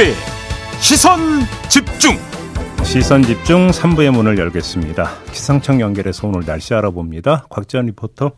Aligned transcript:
김종배 0.00 0.14
시선 0.80 1.20
집중 1.68 2.16
시선 2.82 3.22
집중 3.22 3.68
3부의 3.68 4.10
문을 4.10 4.38
열겠습니다. 4.38 5.10
기상청 5.30 5.80
연결해서 5.80 6.26
오늘 6.26 6.44
날씨 6.46 6.72
알아봅니다. 6.72 7.44
곽지연 7.50 7.86
리포터. 7.86 8.32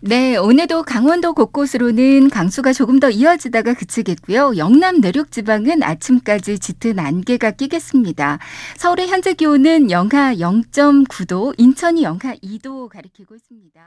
네, 0.00 0.36
오늘도 0.36 0.84
강원도 0.84 1.34
곳곳으로는 1.34 2.30
강수가 2.30 2.72
조금 2.72 2.98
더 3.00 3.10
이어지다가 3.10 3.74
그치겠고요. 3.74 4.56
영남 4.56 5.00
내륙 5.00 5.30
지방은 5.30 5.82
아침까지 5.82 6.58
짙은 6.58 6.98
안개가 6.98 7.50
끼겠습니다. 7.52 8.38
서울의 8.76 9.08
현재 9.08 9.34
기온은 9.34 9.90
영하 9.90 10.34
0.9도, 10.34 11.54
인천이 11.58 12.02
영하 12.02 12.34
2도 12.42 12.88
가리키고 12.88 13.34
있습니다. 13.34 13.80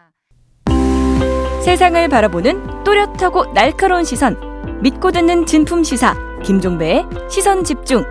세상을 1.64 2.08
바라보는 2.08 2.84
또렷하고 2.84 3.54
날카로운 3.54 4.04
시선, 4.04 4.38
믿고 4.82 5.12
듣는 5.12 5.46
진품 5.46 5.84
시사, 5.84 6.31
김종배의 6.44 7.06
시선 7.30 7.64
집중. 7.64 8.04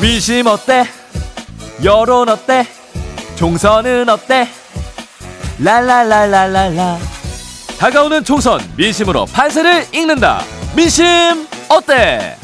민심 0.00 0.46
어때? 0.48 0.84
여론 1.84 2.28
어때? 2.28 2.66
총선은 3.36 4.08
어때? 4.08 4.48
랄랄랄랄랄라 5.60 6.98
다가오는 7.78 8.24
총선 8.24 8.60
민심으로 8.76 9.26
판세를 9.26 9.86
읽는다 9.92 10.42
민심 10.74 11.06
어때? 11.68 12.36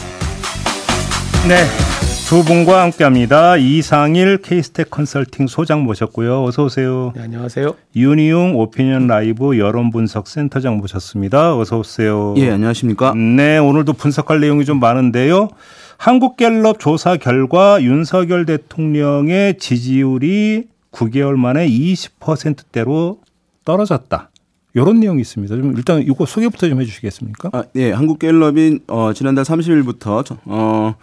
네. 1.48 1.87
두 2.28 2.44
분과 2.44 2.82
함께 2.82 3.04
합니다. 3.04 3.56
이상일 3.56 4.42
케이스텍 4.42 4.90
컨설팅 4.90 5.46
소장 5.46 5.84
모셨고요. 5.84 6.44
어서 6.44 6.64
오세요. 6.64 7.14
네, 7.16 7.22
안녕하세요. 7.22 7.74
윤희용 7.96 8.54
오피니언 8.54 9.06
라이브 9.06 9.58
여론 9.58 9.90
분석 9.90 10.28
센터장 10.28 10.76
모셨습니다. 10.76 11.56
어서 11.56 11.78
오세요. 11.78 12.34
예, 12.36 12.50
안녕하십니까? 12.50 13.14
네, 13.14 13.56
오늘도 13.56 13.94
분석할 13.94 14.40
내용이 14.40 14.66
좀 14.66 14.78
많은데요. 14.78 15.48
한국갤럽 15.96 16.80
조사 16.80 17.16
결과 17.16 17.82
윤석열 17.82 18.44
대통령의 18.44 19.56
지지율이 19.56 20.64
9개월 20.92 21.36
만에 21.36 21.66
20%대로 21.66 23.20
떨어졌다. 23.64 24.28
이런 24.74 25.00
내용이 25.00 25.22
있습니다. 25.22 25.56
좀 25.56 25.74
일단 25.78 26.02
이거 26.02 26.26
소개부터 26.26 26.68
좀 26.68 26.78
해주시겠습니까? 26.82 27.48
아, 27.54 27.64
예, 27.76 27.90
한국갤럽이 27.90 28.80
어, 28.88 29.14
지난달 29.14 29.46
30일부터 29.46 30.36
어, 30.44 30.94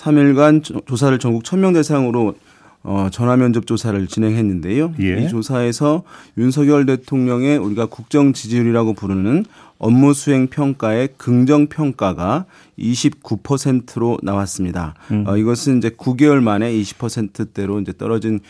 3일간 0.00 0.86
조사를 0.86 1.18
전국 1.18 1.42
1000명 1.42 1.74
대상으로 1.74 2.34
어, 2.82 3.08
전화 3.12 3.36
면접 3.36 3.66
조사를 3.66 4.06
진행했는데요. 4.06 4.94
예. 5.00 5.22
이 5.22 5.28
조사에서 5.28 6.02
윤석열 6.38 6.86
대통령의 6.86 7.58
우리가 7.58 7.86
국정 7.86 8.32
지지율이라고 8.32 8.94
부르는 8.94 9.44
업무 9.78 10.14
수행 10.14 10.46
평가의 10.46 11.10
긍정 11.18 11.66
평가가 11.66 12.46
29%로 12.78 14.18
나왔습니다. 14.22 14.94
음. 15.10 15.24
어, 15.26 15.36
이것은 15.36 15.78
이제 15.78 15.90
9개월 15.90 16.40
만에 16.42 16.72
20%대로 16.72 17.80
이제 17.80 17.92
떨어진 17.92 18.40
보, 18.40 18.44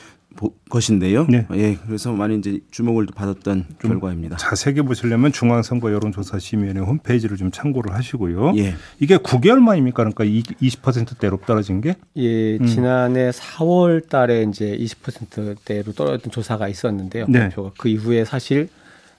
것인데요. 0.68 1.26
네. 1.28 1.46
예, 1.54 1.76
그래서 1.86 2.12
많이 2.12 2.36
이제 2.38 2.60
주목을 2.70 3.06
받았던 3.14 3.66
결과입니다. 3.80 4.36
자세히 4.36 4.74
보시려면 4.76 5.32
중앙선거 5.32 5.92
여론조사심의위원회 5.92 6.80
홈페이지를 6.80 7.36
좀 7.36 7.50
참고를 7.50 7.94
하시고요. 7.94 8.54
예. 8.56 8.74
이게 8.98 9.16
9개월 9.16 9.58
만입니까? 9.58 10.04
그러니까 10.04 10.24
20%대로 10.24 11.38
떨어진 11.46 11.80
게? 11.80 11.96
예, 12.16 12.56
음. 12.56 12.66
지난해 12.66 13.30
4월 13.30 14.08
달에 14.08 14.44
이제 14.44 14.76
20%대로 14.76 15.92
떨어졌던 15.92 16.30
조사가 16.30 16.68
있었는데요. 16.68 17.26
네. 17.28 17.50
그 17.78 17.88
이후에 17.88 18.24
사실 18.24 18.68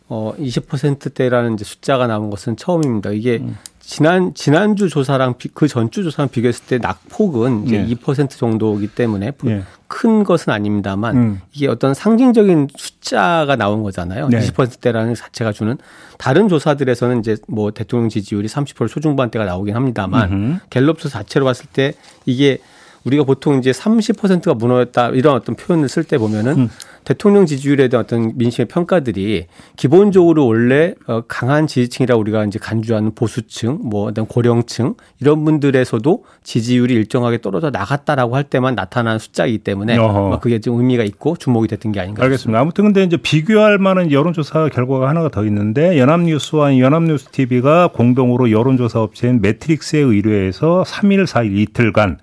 어 0.08 0.34
20%대라는 0.38 1.54
이제 1.54 1.64
숫자가 1.64 2.08
나온 2.08 2.30
것은 2.30 2.58
처음입니다. 2.58 3.12
이게 3.12 3.38
음. 3.38 3.56
지난 3.82 4.34
지난주 4.34 4.90
조사랑 4.90 5.38
비, 5.38 5.50
그 5.50 5.68
전주 5.68 6.04
조사랑 6.04 6.30
비교했을 6.30 6.66
때 6.66 6.78
낙폭은 6.78 7.66
이제 7.66 7.80
네. 7.80 7.96
2% 7.96 8.30
정도이기 8.30 8.88
때문에 8.88 9.32
예. 9.46 9.64
큰 9.88 10.24
것은 10.24 10.54
아닙니다만 10.54 11.18
음. 11.18 11.42
이게 11.52 11.68
어떤 11.68 11.94
상징적인 11.94 12.70
숫자가 12.76 13.56
나온 13.56 13.84
거잖아요. 13.84 14.30
네. 14.30 14.40
20%대라는 14.40 15.16
자체가 15.16 15.52
주는 15.52 15.78
다른 16.18 16.48
조사들에서는 16.48 17.20
이제 17.20 17.38
뭐 17.48 17.72
대통령 17.72 18.10
지지율이 18.10 18.48
30% 18.48 18.88
초중반대가 18.88 19.46
나오긴 19.46 19.76
합니다만 19.76 20.32
음흠. 20.32 20.60
갤럽 20.70 21.00
조사 21.00 21.20
자체로 21.20 21.46
봤을 21.46 21.66
때 21.74 21.94
이게 22.26 22.60
우리가 23.04 23.24
보통 23.24 23.58
이제 23.58 23.72
30%가 23.72 24.54
무너졌다 24.54 25.10
이런 25.10 25.36
어떤 25.36 25.56
표현을 25.56 25.90
쓸 25.90 26.04
때 26.04 26.18
보면은 26.18 26.58
음. 26.58 26.70
대통령 27.04 27.46
지지율에 27.46 27.88
대한 27.88 28.06
어떤 28.06 28.38
민심의 28.38 28.68
평가들이 28.68 29.48
기본적으로 29.76 30.46
원래 30.46 30.94
어, 31.08 31.22
강한 31.28 31.66
지지층이라 31.66 32.16
우리가 32.16 32.46
이제 32.46 32.60
간주하는 32.60 33.16
보수층, 33.16 33.80
뭐 33.84 34.08
어떤 34.08 34.28
고령층 34.28 34.94
이런 35.20 35.44
분들에서도 35.44 36.24
지지율이 36.44 36.94
일정하게 36.94 37.42
떨어져 37.42 37.72
나갔다라고 37.72 38.36
할 38.36 38.44
때만 38.44 38.76
나타나는 38.76 39.20
숫자이기 39.20 39.60
때문에 39.60 39.98
그게 40.42 40.60
좀 40.60 40.78
의미가 40.78 41.04
있고 41.04 41.36
주목이 41.38 41.68
됐던 41.68 41.92
게 41.92 42.00
아닌가 42.00 42.24
알겠습니다. 42.24 42.60
아무튼 42.60 42.86
근데 42.86 43.04
이제 43.04 43.18
비교할 43.18 43.80
만한 43.80 44.12
여론조사 44.12 44.70
결과가 44.70 45.10
하나가 45.10 45.30
더 45.30 45.44
있는데 45.46 45.98
연합뉴스와 45.98 46.78
연합뉴스 46.78 47.30
TV가 47.32 47.90
공동으로 47.94 48.52
여론조사 48.52 49.02
업체인 49.02 49.42
매트릭스에 49.42 50.00
의뢰해서 50.00 50.84
3일, 50.86 51.26
4일 51.26 51.58
이틀간 51.58 52.20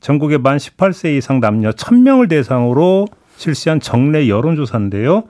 전국의 0.00 0.38
만 0.38 0.56
18세 0.56 1.16
이상 1.16 1.40
남녀 1.40 1.70
1000명을 1.70 2.28
대상으로 2.28 3.06
실시한 3.36 3.80
정례 3.80 4.28
여론조사인데요. 4.28 5.24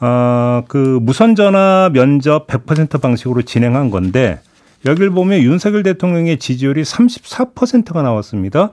어, 0.00 0.64
그 0.68 0.98
무선전화 1.02 1.90
면접 1.92 2.46
100% 2.46 3.00
방식으로 3.00 3.42
진행한 3.42 3.90
건데 3.90 4.40
여기를 4.84 5.10
보면 5.10 5.40
윤석열 5.42 5.82
대통령의 5.82 6.38
지지율이 6.38 6.82
34%가 6.82 8.02
나왔습니다. 8.02 8.70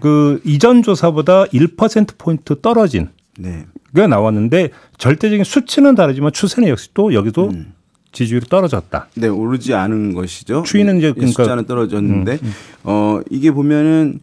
그 0.00 0.40
이전 0.44 0.82
조사보다 0.82 1.44
1% 1.44 2.16
포인트 2.16 2.58
떨어진 2.62 3.10
네. 3.38 3.66
게 3.94 4.06
나왔는데 4.06 4.70
절대적인 4.96 5.44
수치는 5.44 5.94
다르지만 5.94 6.32
추세는 6.32 6.68
역시 6.70 6.88
또 6.94 7.12
여기도 7.12 7.52
지지율이 8.12 8.46
떨어졌다. 8.46 9.08
네, 9.16 9.28
오르지 9.28 9.74
않은 9.74 10.14
것이죠. 10.14 10.62
추이는 10.64 10.98
이제 10.98 11.08
예, 11.08 11.12
그러니까- 11.12 11.42
숫자는 11.42 11.66
떨어졌는데 11.66 12.38
음, 12.42 12.52
어 12.84 13.20
이게 13.30 13.50
보면은 13.50 14.20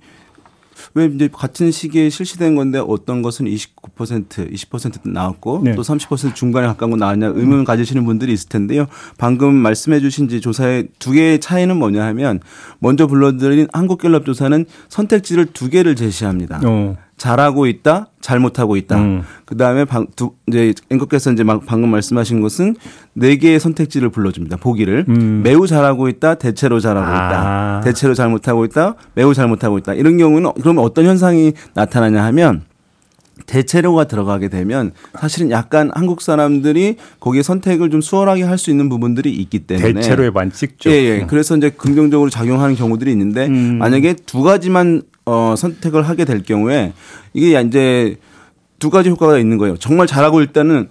왜 0.95 1.05
이제 1.05 1.29
같은 1.31 1.71
시기에 1.71 2.09
실시된 2.09 2.55
건데 2.55 2.79
어떤 2.79 3.21
것은 3.21 3.45
29%, 3.45 4.51
20% 4.53 5.09
나왔고 5.09 5.61
네. 5.63 5.71
음. 5.71 5.75
또30% 5.75 6.35
중간에 6.35 6.67
가까운 6.67 6.91
거 6.91 6.97
나왔냐 6.97 7.27
의문 7.35 7.63
가지시는 7.63 8.05
분들이 8.05 8.33
있을 8.33 8.49
텐데요. 8.49 8.85
방금 9.17 9.53
말씀해 9.55 9.99
주신 9.99 10.27
조사의 10.27 10.89
두 10.99 11.11
개의 11.11 11.39
차이는 11.39 11.75
뭐냐 11.77 12.05
하면 12.05 12.39
먼저 12.79 13.07
불러드린 13.07 13.67
한국갤럽 13.73 14.25
조사는 14.25 14.65
선택지를 14.89 15.47
두 15.47 15.69
개를 15.69 15.95
제시합니다. 15.95 16.61
어. 16.63 16.95
잘하고 17.23 17.67
있다, 17.67 18.09
잘못하고 18.19 18.75
있다. 18.75 18.97
음. 18.97 19.23
그 19.45 19.56
다음에 19.56 19.85
방, 19.85 20.07
두, 20.13 20.34
이제 20.47 20.73
앵커께서 20.89 21.31
이제 21.31 21.45
막 21.45 21.66
방금 21.66 21.88
말씀하신 21.89 22.41
것은 22.41 22.75
네 23.13 23.38
개의 23.38 23.61
선택지를 23.61 24.09
불러줍니다. 24.09 24.57
보기를 24.57 25.06
음. 25.07 25.39
매우 25.41 25.66
잘하고 25.66 26.09
있다, 26.09 26.35
대체로 26.35 26.81
잘하고 26.81 27.07
아. 27.07 27.12
있다, 27.16 27.81
대체로 27.85 28.13
잘못하고 28.13 28.66
있다, 28.66 28.95
매우 29.13 29.33
잘못하고 29.33 29.78
있다. 29.78 29.94
이런 29.94 30.17
경우는 30.17 30.51
그러면 30.62 30.83
어떤 30.83 31.06
현상이 31.06 31.53
나타나냐 31.73 32.22
하면 32.25 32.63
대체로가 33.45 34.05
들어가게 34.05 34.47
되면 34.49 34.91
사실은 35.19 35.51
약간 35.51 35.91
한국 35.94 36.21
사람들이 36.21 36.97
거기에 37.19 37.44
선택을 37.44 37.89
좀 37.89 38.01
수월하게 38.01 38.44
할 38.44 38.57
수 38.57 38.69
있는 38.71 38.88
부분들이 38.88 39.31
있기 39.33 39.59
때문에 39.59 39.94
대체로에 39.94 40.29
많이 40.29 40.51
찍죠. 40.51 40.89
예, 40.91 40.94
예. 40.94 41.25
그래서 41.27 41.57
이제 41.57 41.69
긍정적으로 41.71 42.29
작용하는 42.29 42.75
경우들이 42.75 43.12
있는데 43.12 43.47
음. 43.47 43.77
만약에 43.79 44.13
두 44.25 44.41
가지만 44.41 45.01
어 45.25 45.56
선택을 45.57 46.03
하게 46.03 46.23
될 46.25 46.44
경우에 46.44 46.94
이게 47.33 47.59
이제 47.59 48.18
두 48.79 48.89
가지 48.89 49.09
효과가 49.09 49.39
있는 49.39 49.57
거예요. 49.57 49.75
정말 49.77 50.07
잘하고 50.07 50.41
있다는 50.41 50.89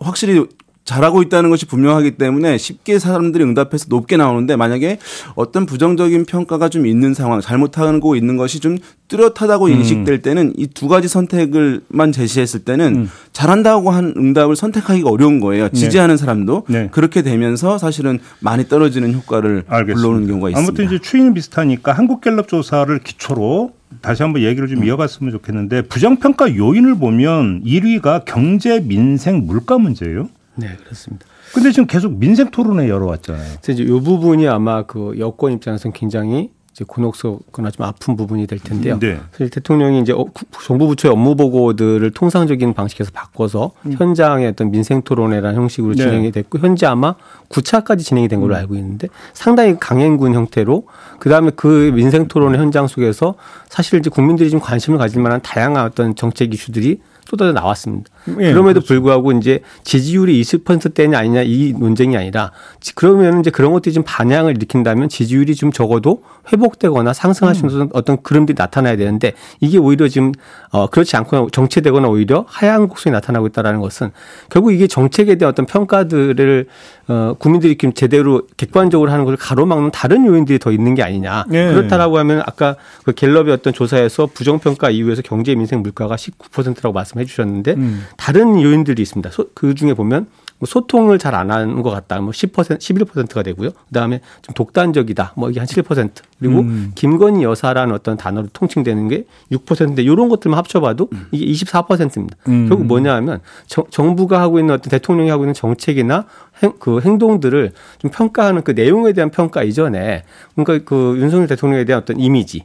확실히 0.00 0.44
잘하고 0.84 1.22
있다는 1.22 1.48
것이 1.50 1.64
분명하기 1.66 2.12
때문에 2.12 2.58
쉽게 2.58 2.98
사람들이 2.98 3.44
응답해서 3.44 3.86
높게 3.88 4.16
나오는데 4.16 4.56
만약에 4.56 4.98
어떤 5.36 5.64
부정적인 5.64 6.24
평가가 6.24 6.68
좀 6.68 6.86
있는 6.86 7.14
상황, 7.14 7.40
잘못하고 7.40 8.16
있는 8.16 8.36
것이 8.36 8.58
좀 8.58 8.78
뚜렷하다고 9.08 9.66
음. 9.66 9.72
인식될 9.72 10.22
때는 10.22 10.54
이 10.56 10.66
두 10.72 10.88
가지 10.88 11.06
선택을만 11.06 12.10
제시했을 12.12 12.60
때는 12.64 12.96
음. 12.96 13.10
잘한다고 13.32 13.90
한 13.90 14.14
응답을 14.16 14.56
선택하기가 14.56 15.08
어려운 15.10 15.38
거예요. 15.38 15.68
지지하는 15.68 16.16
사람도 16.16 16.64
네. 16.68 16.88
그렇게 16.90 17.22
되면서 17.22 17.78
사실은 17.78 18.18
많이 18.40 18.66
떨어지는 18.68 19.12
효과를 19.14 19.64
알겠습니다. 19.68 19.94
불러오는 19.94 20.26
경우가 20.26 20.48
있습니다. 20.50 20.58
아무튼 20.58 20.86
이제 20.86 20.98
추이는 21.00 21.34
비슷하니까 21.34 21.92
한국갤럽 21.92 22.48
조사를 22.48 22.98
기초로 23.00 23.72
다시 24.00 24.22
한번 24.22 24.42
얘기를 24.42 24.66
좀 24.66 24.82
이어갔으면 24.84 25.30
좋겠는데 25.30 25.82
부정평가 25.82 26.56
요인을 26.56 26.96
보면 26.96 27.62
1위가 27.64 28.24
경제, 28.24 28.80
민생, 28.80 29.46
물가 29.46 29.78
문제예요. 29.78 30.28
네, 30.54 30.68
그렇습니다. 30.84 31.26
근데 31.54 31.70
지금 31.72 31.86
계속 31.86 32.12
민생 32.18 32.50
토론회 32.50 32.88
열어왔잖아요. 32.88 33.52
이제 33.68 33.82
이 33.82 33.86
부분이 33.86 34.46
아마 34.48 34.82
그 34.82 35.14
여권 35.18 35.52
입장에서는 35.52 35.92
굉장히 35.92 36.50
이제 36.72 36.86
곤혹스럽거나 36.88 37.70
좀 37.70 37.84
아픈 37.84 38.16
부분이 38.16 38.46
될 38.46 38.58
텐데요. 38.58 38.98
네. 38.98 39.18
사실 39.32 39.50
대통령이 39.50 40.00
이제 40.00 40.12
어, 40.14 40.24
구- 40.24 40.46
정부 40.64 40.86
부처의 40.86 41.12
업무 41.12 41.36
보고들을 41.36 42.10
통상적인 42.12 42.72
방식에서 42.72 43.10
바꿔서 43.12 43.72
현장의 43.98 44.48
어떤 44.48 44.70
민생 44.70 45.02
토론회라는 45.02 45.54
형식으로 45.58 45.92
음. 45.92 45.96
네. 45.96 46.02
진행이 46.04 46.32
됐고 46.32 46.58
현재 46.60 46.86
아마 46.86 47.14
9차까지 47.50 48.00
진행이 48.00 48.28
된 48.28 48.40
걸로 48.40 48.56
알고 48.56 48.74
있는데 48.76 49.08
상당히 49.34 49.76
강행군 49.78 50.32
형태로 50.32 50.86
그다음에 51.18 51.50
그 51.54 51.92
민생 51.94 52.26
토론회 52.26 52.56
현장 52.58 52.86
속에서 52.86 53.34
사실 53.68 53.98
이제 53.98 54.08
국민들이 54.08 54.48
좀 54.48 54.58
관심을 54.58 54.98
가질 54.98 55.20
만한 55.20 55.42
다양한 55.42 55.84
어떤 55.84 56.14
정책 56.14 56.54
이슈들이 56.54 57.00
쏟아져 57.32 57.52
나왔습니다. 57.52 58.10
예, 58.40 58.52
그럼에도 58.52 58.80
그렇죠. 58.80 58.86
불구하고 58.88 59.32
이제 59.32 59.60
지지율이 59.84 60.38
20%대냐 60.42 61.18
아니냐 61.18 61.42
이 61.42 61.72
논쟁이 61.78 62.14
아니라 62.14 62.52
지- 62.78 62.94
그러면 62.94 63.40
이제 63.40 63.50
그런 63.50 63.72
것들이 63.72 63.94
좀 63.94 64.04
반향을 64.06 64.54
일으킨다면 64.56 65.08
지지율이 65.08 65.54
좀 65.54 65.72
적어도 65.72 66.22
회복되거나 66.52 67.14
상승할 67.14 67.54
수 67.54 67.64
있는 67.66 67.88
어떤 67.94 68.22
그림들이 68.22 68.54
나타나야 68.58 68.96
되는데 68.96 69.32
이게 69.60 69.78
오히려 69.78 70.08
지금 70.08 70.32
어 70.72 70.88
그렇지 70.88 71.16
않거나 71.16 71.46
정체되거나 71.52 72.06
오히려 72.08 72.44
하향 72.48 72.86
곡선이 72.88 73.12
나타나고 73.14 73.46
있다라는 73.46 73.80
것은 73.80 74.10
결국 74.50 74.72
이게 74.72 74.86
정책에 74.86 75.36
대한 75.36 75.52
어떤 75.52 75.64
평가들을 75.64 76.66
어 77.08 77.34
국민들이 77.38 77.76
지금 77.78 77.94
제대로 77.94 78.42
객관적으로 78.58 79.10
하는 79.10 79.24
것을 79.24 79.38
가로막는 79.38 79.90
다른 79.90 80.26
요인들이 80.26 80.58
더 80.58 80.70
있는 80.70 80.94
게 80.94 81.02
아니냐. 81.02 81.46
예. 81.52 81.68
그렇다라고 81.72 82.18
하면 82.18 82.40
아까 82.44 82.76
그 83.04 83.12
갤럽의 83.12 83.54
어떤 83.54 83.72
조사에서 83.72 84.26
부정평가 84.26 84.90
이후에서 84.90 85.22
경제 85.22 85.54
민생 85.54 85.80
물가가 85.82 86.16
19%라고 86.16 86.92
말씀해 86.92 87.21
주셨는데 87.24 87.74
음. 87.74 88.04
다른 88.16 88.60
요인들이 88.60 89.00
있습니다. 89.02 89.30
소- 89.30 89.48
그 89.54 89.74
중에 89.74 89.94
보면 89.94 90.26
뭐 90.58 90.66
소통을 90.68 91.18
잘 91.18 91.34
안 91.34 91.50
하는 91.50 91.82
것 91.82 91.90
같다. 91.90 92.20
뭐 92.20 92.30
10%, 92.30 92.78
11%가 92.78 93.42
되고요. 93.42 93.70
그다음에 93.88 94.20
좀 94.42 94.54
독단적이다. 94.54 95.32
뭐 95.36 95.50
이게 95.50 95.58
한 95.58 95.66
7%. 95.66 96.10
그리고 96.38 96.60
음. 96.60 96.92
김건희 96.94 97.42
여사라는 97.42 97.92
어떤 97.92 98.16
단어로 98.16 98.46
통칭되는 98.52 99.08
게 99.08 99.24
6%인데 99.50 100.02
이런 100.02 100.28
것들만 100.28 100.56
합쳐봐도 100.58 101.08
이게 101.32 101.46
24%입니다. 101.52 102.36
음. 102.48 102.68
결국 102.68 102.86
뭐냐 102.86 103.12
하면 103.16 103.40
정, 103.66 103.84
정부가 103.90 104.40
하고 104.40 104.60
있는 104.60 104.74
어떤 104.74 104.88
대통령이 104.90 105.30
하고 105.30 105.42
있는 105.42 105.54
정책이나 105.54 106.26
행, 106.62 106.72
그 106.78 107.00
행동들을 107.00 107.72
좀 107.98 108.10
평가하는 108.12 108.62
그 108.62 108.70
내용에 108.70 109.12
대한 109.14 109.30
평가 109.30 109.64
이전에 109.64 110.22
그러니까 110.54 110.84
그 110.88 111.16
윤석열 111.18 111.48
대통령에 111.48 111.84
대한 111.84 112.02
어떤 112.02 112.20
이미지 112.20 112.64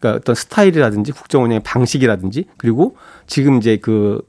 그러니까 0.00 0.18
어떤 0.20 0.34
스타일이라든지 0.34 1.12
국정 1.12 1.44
운영의 1.44 1.60
방식이라든지 1.64 2.44
그리고 2.56 2.96
지금 3.28 3.58
이제 3.58 3.76
그 3.76 4.20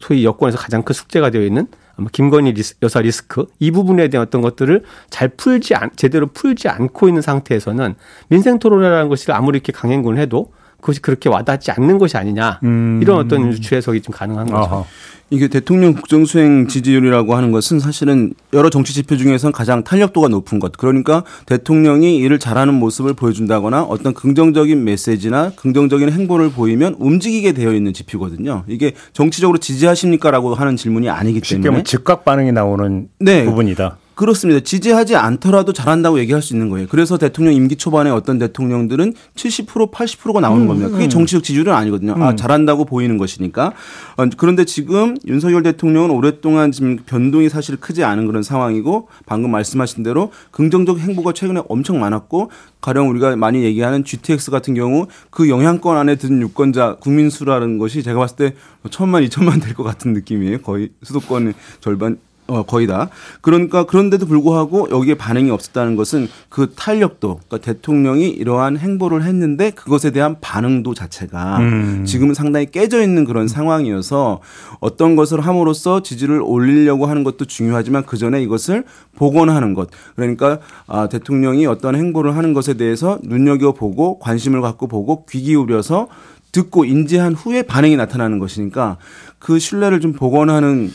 소위 0.00 0.24
여권에서 0.24 0.58
가장 0.58 0.82
큰 0.82 0.92
숙제가 0.92 1.30
되어 1.30 1.42
있는 1.42 1.66
아마 1.96 2.08
김건희 2.12 2.52
리스, 2.52 2.76
여사 2.82 3.00
리스크 3.00 3.46
이 3.58 3.70
부분에 3.70 4.08
대한 4.08 4.26
어떤 4.26 4.40
것들을 4.42 4.84
잘 5.10 5.28
풀지 5.30 5.74
않, 5.74 5.90
제대로 5.96 6.26
풀지 6.26 6.68
않고 6.68 7.08
있는 7.08 7.22
상태에서는 7.22 7.94
민생 8.28 8.58
토론이라는 8.58 9.08
것이 9.08 9.32
아무리 9.32 9.56
이렇게 9.56 9.72
강행군을 9.72 10.20
해도 10.20 10.52
그것이 10.80 11.02
그렇게 11.02 11.28
와닿지 11.28 11.72
않는 11.72 11.98
것이 11.98 12.16
아니냐 12.16 12.60
음. 12.62 13.00
이런 13.02 13.18
어떤 13.18 13.52
유추 13.52 13.74
해석이 13.74 14.00
좀 14.00 14.14
가능한 14.14 14.46
거죠. 14.46 14.56
아하. 14.56 14.84
이게 15.30 15.48
대통령 15.48 15.92
국정수행 15.92 16.68
지지율이라고 16.68 17.34
하는 17.34 17.52
것은 17.52 17.80
사실은 17.80 18.32
여러 18.54 18.70
정치 18.70 18.94
지표 18.94 19.16
중에서 19.16 19.50
가장 19.50 19.84
탄력도가 19.84 20.28
높은 20.28 20.58
것. 20.58 20.72
그러니까 20.72 21.22
대통령이 21.44 22.16
일을 22.16 22.38
잘하는 22.38 22.72
모습을 22.74 23.12
보여준다거나 23.12 23.82
어떤 23.82 24.14
긍정적인 24.14 24.82
메시지나 24.84 25.52
긍정적인 25.56 26.10
행보를 26.12 26.50
보이면 26.50 26.96
움직이게 26.98 27.52
되어 27.52 27.74
있는 27.74 27.92
지표거든요. 27.92 28.64
이게 28.68 28.94
정치적으로 29.12 29.58
지지하십니까라고 29.58 30.54
하는 30.54 30.76
질문이 30.76 31.10
아니기 31.10 31.40
쉽게 31.42 31.56
때문에 31.56 31.68
말하면 31.68 31.84
즉각 31.84 32.24
반응이 32.24 32.52
나오는 32.52 33.08
네. 33.18 33.44
부분이다. 33.44 33.98
그렇습니다. 34.18 34.58
지지하지 34.58 35.14
않더라도 35.14 35.72
잘한다고 35.72 36.18
얘기할 36.18 36.42
수 36.42 36.52
있는 36.52 36.70
거예요. 36.70 36.88
그래서 36.90 37.18
대통령 37.18 37.54
임기 37.54 37.76
초반에 37.76 38.10
어떤 38.10 38.36
대통령들은 38.40 39.14
70% 39.36 39.92
80%가 39.92 40.40
나오는 40.40 40.66
겁니다. 40.66 40.88
그게 40.90 41.06
정치적 41.08 41.44
지지율은 41.44 41.72
아니거든요. 41.72 42.16
아, 42.18 42.34
잘한다고 42.34 42.84
보이는 42.84 43.16
것이니까. 43.16 43.72
어, 44.16 44.26
그런데 44.36 44.64
지금 44.64 45.16
윤석열 45.24 45.62
대통령은 45.62 46.10
오랫동안 46.10 46.72
지금 46.72 46.96
변동이 47.06 47.48
사실 47.48 47.76
크지 47.76 48.02
않은 48.02 48.26
그런 48.26 48.42
상황이고 48.42 49.06
방금 49.24 49.52
말씀하신 49.52 50.02
대로 50.02 50.32
긍정적 50.50 50.98
행보가 50.98 51.32
최근에 51.32 51.62
엄청 51.68 52.00
많았고 52.00 52.50
가령 52.80 53.10
우리가 53.10 53.36
많이 53.36 53.62
얘기하는 53.62 54.02
GTX 54.02 54.50
같은 54.50 54.74
경우 54.74 55.06
그 55.30 55.48
영향권 55.48 55.96
안에 55.96 56.16
든 56.16 56.42
유권자 56.42 56.96
국민 57.00 57.30
수라는 57.30 57.78
것이 57.78 58.02
제가 58.02 58.18
봤을 58.18 58.34
때 58.34 58.54
천만 58.90 59.22
이천만 59.22 59.60
될 59.60 59.74
것 59.74 59.84
같은 59.84 60.12
느낌이에요. 60.12 60.58
거의 60.62 60.88
수도권의 61.04 61.54
절반 61.80 62.18
어, 62.50 62.62
거의 62.62 62.86
다. 62.86 63.10
그러니까 63.42 63.84
그런데도 63.84 64.24
불구하고 64.24 64.88
여기에 64.90 65.16
반응이 65.16 65.50
없었다는 65.50 65.96
것은 65.96 66.28
그 66.48 66.72
탄력도, 66.74 67.40
그러니까 67.46 67.58
대통령이 67.58 68.26
이러한 68.30 68.78
행보를 68.78 69.22
했는데 69.22 69.70
그것에 69.70 70.12
대한 70.12 70.36
반응도 70.40 70.94
자체가 70.94 71.58
음. 71.58 72.04
지금은 72.06 72.32
상당히 72.32 72.70
깨져 72.70 73.02
있는 73.02 73.26
그런 73.26 73.48
상황이어서 73.48 74.40
어떤 74.80 75.14
것을 75.14 75.42
함으로써 75.42 76.02
지지를 76.02 76.40
올리려고 76.42 77.04
하는 77.04 77.22
것도 77.22 77.44
중요하지만 77.44 78.06
그 78.06 78.16
전에 78.16 78.42
이것을 78.42 78.84
복원하는 79.14 79.74
것. 79.74 79.90
그러니까 80.16 80.58
아, 80.86 81.06
대통령이 81.08 81.66
어떤 81.66 81.96
행보를 81.96 82.34
하는 82.34 82.54
것에 82.54 82.74
대해서 82.74 83.18
눈여겨보고 83.24 84.20
관심을 84.20 84.62
갖고 84.62 84.86
보고 84.86 85.26
귀 85.26 85.42
기울여서 85.42 86.08
듣고 86.52 86.86
인지한 86.86 87.34
후에 87.34 87.60
반응이 87.60 87.96
나타나는 87.96 88.38
것이니까 88.38 88.96
그 89.38 89.58
신뢰를 89.58 90.00
좀 90.00 90.14
복원하는 90.14 90.90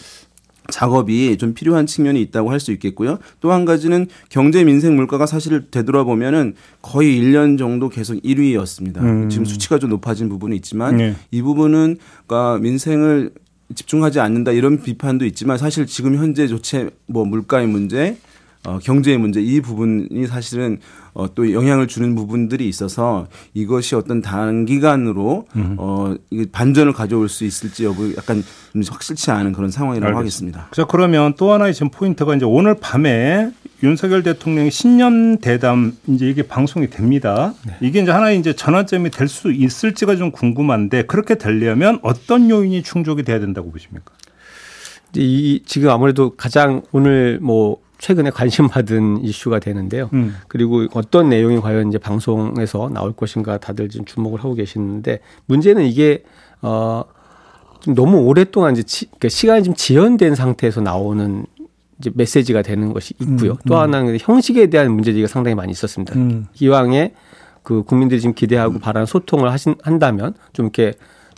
작업이 0.69 1.38
좀 1.38 1.54
필요한 1.54 1.86
측면이 1.86 2.21
있다고 2.21 2.51
할 2.51 2.60
수 2.60 2.71
있겠고요. 2.71 3.19
또 3.42 3.51
한 3.51 3.65
가지는 3.65 4.07
경제 4.30 4.63
민생 4.63 4.95
물가가 4.95 5.25
사실 5.25 5.69
되돌아보면은 5.69 6.56
거의 6.81 7.19
1년 7.19 7.57
정도 7.57 7.89
계속 7.89 8.15
1위였습니다. 8.24 8.98
음. 9.01 9.30
지금 9.30 9.45
수치가 9.45 9.77
좀 9.80 9.89
높아진 9.89 10.30
부분이 10.30 10.56
있지만 10.57 10.98
네. 10.98 11.15
이 11.31 11.42
부분은 11.42 11.98
그러니까 12.25 12.60
민생을 12.60 13.31
집중하지 13.75 14.19
않는다 14.19 14.51
이런 14.51 14.81
비판도 14.81 15.25
있지만 15.25 15.57
사실 15.57 15.86
지금 15.88 16.15
현재 16.15 16.48
조체 16.48 16.89
뭐 17.07 17.25
물가의 17.25 17.68
문제 17.68 18.18
어, 18.65 18.80
경제의 18.81 19.18
문제 19.18 19.42
이 19.42 19.60
부분이 19.60 20.25
사실은 20.27 20.80
어, 21.13 21.33
또 21.36 21.51
영향을 21.51 21.88
주는 21.88 22.15
부분들이 22.15 22.68
있어서 22.69 23.27
이것이 23.54 23.95
어떤 23.95 24.21
단기간으로 24.21 25.45
어, 25.77 26.15
이게 26.30 26.45
반전을 26.51 26.94
가져올 26.94 27.27
수 27.30 27.44
있을지 27.44 27.83
여부 27.86 28.15
약간 28.15 28.44
좀 28.71 28.81
확실치 28.89 29.31
않은 29.31 29.51
그런 29.54 29.69
상황이라고 29.69 30.18
하겠습니다. 30.18 30.69
자 30.71 30.86
그러면 30.86 31.34
또 31.38 31.51
하나의 31.51 31.74
지금 31.74 31.89
포인트가 31.89 32.36
이제 32.36 32.46
오늘 32.46 32.75
밤에 32.79 33.51
윤석열 33.84 34.24
대통령의 34.24 34.72
신년 34.72 35.39
대담 35.39 35.98
이제 36.08 36.29
이게 36.29 36.43
방송이 36.43 36.89
됩니다. 36.89 37.53
이게 37.82 38.01
이제 38.01 38.12
하나의 38.12 38.39
이제 38.39 38.53
전환점이 38.53 39.12
될 39.12 39.27
수 39.27 39.51
있을지가 39.51 40.15
좀 40.15 40.32
궁금한데 40.32 41.03
그렇게 41.03 41.36
되려면 41.36 42.00
어떤 42.01 42.50
요인이 42.50 42.82
충족이 42.84 43.24
돼야 43.24 43.39
된다고 43.39 43.72
보십니까? 43.72 44.13
이 45.15 45.62
지금 45.65 45.89
아무래도 45.89 46.32
가장 46.36 46.82
오늘 46.91 47.39
뭐 47.41 47.77
최근에 48.03 48.31
관심 48.31 48.67
받은 48.67 49.24
이슈가 49.24 49.60
되는데요. 49.60 50.10
음. 50.12 50.36
그리고 50.50 50.86
어떤 50.93 51.29
내용이 51.29 51.62
과연 51.62 51.88
이제 51.88 51.98
방송에서 51.98 52.89
나올 52.93 53.13
것인가 53.13 53.57
다들 53.57 53.88
지금 53.88 54.05
주목을 54.05 54.39
하고 54.39 54.55
계시는데 54.55 55.22
문제는 55.45 55.86
이게 55.86 56.25
어좀 56.60 57.95
너무 57.95 58.17
오랫동안 58.17 58.74
이제 58.74 58.83
치, 58.83 59.05
그러니까 59.05 59.29
시간이 59.29 59.63
좀 59.63 59.74
지연된 59.74 60.36
상태에서 60.36 60.81
나오는 60.81 61.45
이제 61.98 62.12
메시지가 62.13 62.62
되는 62.62 62.91
것이 62.91 63.13
있고요. 63.19 63.57
또 63.65 63.77
하나는 63.77 64.17
형식에 64.19 64.67
대한 64.67 64.91
문제제기가 64.91 65.29
상당히 65.29 65.55
많이 65.55 65.72
있었습니다. 65.72 66.13
음. 66.15 66.48
기왕에 66.51 67.13
그 67.63 67.83
국민들이 67.83 68.19
지금 68.19 68.36
기대하고 68.36 68.79
바라는 68.79 69.05
소통을 69.05 69.50
하신 69.50 69.75
한다면 69.81 70.33
좀 70.51 70.65
이렇게 70.65 70.93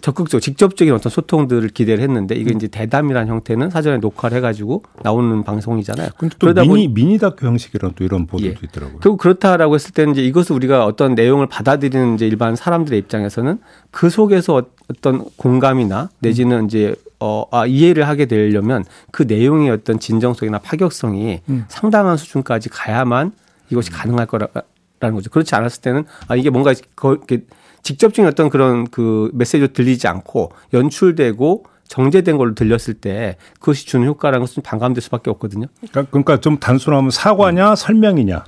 적극적, 0.05 0.39
직접적인 0.39 0.93
어떤 0.93 1.09
소통들을 1.09 1.67
기대를 1.69 2.03
했는데 2.03 2.35
이게 2.35 2.53
이제 2.55 2.67
대담이라는 2.67 3.27
형태는 3.27 3.71
사전에 3.71 3.97
녹화를 3.97 4.37
해가지고 4.37 4.83
나오는 5.01 5.43
방송이잖아요. 5.43 6.09
근데 6.19 6.35
또 6.37 6.45
그러다 6.45 6.61
미니 6.61 6.87
미니 6.87 7.17
다큐 7.17 7.47
형식이란 7.47 7.93
또 7.95 8.03
이런 8.03 8.27
보도도 8.27 8.47
예. 8.47 8.55
있더라고요. 8.65 8.99
결국 8.99 9.17
그렇다라고 9.17 9.73
했을 9.73 9.93
때는 9.93 10.13
이제 10.13 10.23
이것을 10.23 10.55
우리가 10.55 10.85
어떤 10.85 11.15
내용을 11.15 11.47
받아들이는 11.47 12.13
이제 12.13 12.27
일반 12.27 12.55
사람들의 12.55 12.99
입장에서는 12.99 13.57
그 13.89 14.11
속에서 14.11 14.57
어- 14.57 14.65
어떤 14.91 15.25
공감이나 15.37 16.11
내지는 16.19 16.65
이제 16.65 16.93
어, 17.19 17.45
아, 17.51 17.65
이해를 17.65 18.07
하게 18.07 18.27
되려면 18.27 18.83
그 19.09 19.23
내용의 19.23 19.71
어떤 19.71 19.99
진정성이나 19.99 20.59
파격성이 20.59 21.41
상당한 21.67 22.15
수준까지 22.15 22.69
가야만 22.69 23.31
이것이 23.71 23.89
가능할 23.89 24.27
거라는 24.27 24.51
거죠. 24.99 25.31
그렇지 25.31 25.55
않았을 25.55 25.81
때는 25.81 26.03
아, 26.27 26.35
이게 26.35 26.51
뭔가 26.51 26.75
거, 26.95 27.13
이렇게 27.13 27.41
직접적인 27.89 28.27
어떤 28.27 28.49
그런 28.49 28.87
그 28.87 29.29
메시지로 29.33 29.67
들리지 29.71 30.07
않고 30.07 30.51
연출되고 30.73 31.65
정제된 31.87 32.35
걸로 32.37 32.55
들렸을 32.55 32.95
때 32.95 33.37
그것이 33.59 33.85
주는 33.85 34.07
효과라는 34.07 34.39
것은 34.43 34.63
반감될 34.63 35.03
수밖에 35.03 35.29
없거든요. 35.29 35.67
그러니까, 35.91 36.09
그러니까 36.09 36.37
좀 36.41 36.57
단순하면 36.57 37.11
사과냐 37.11 37.75
설명이냐. 37.75 38.43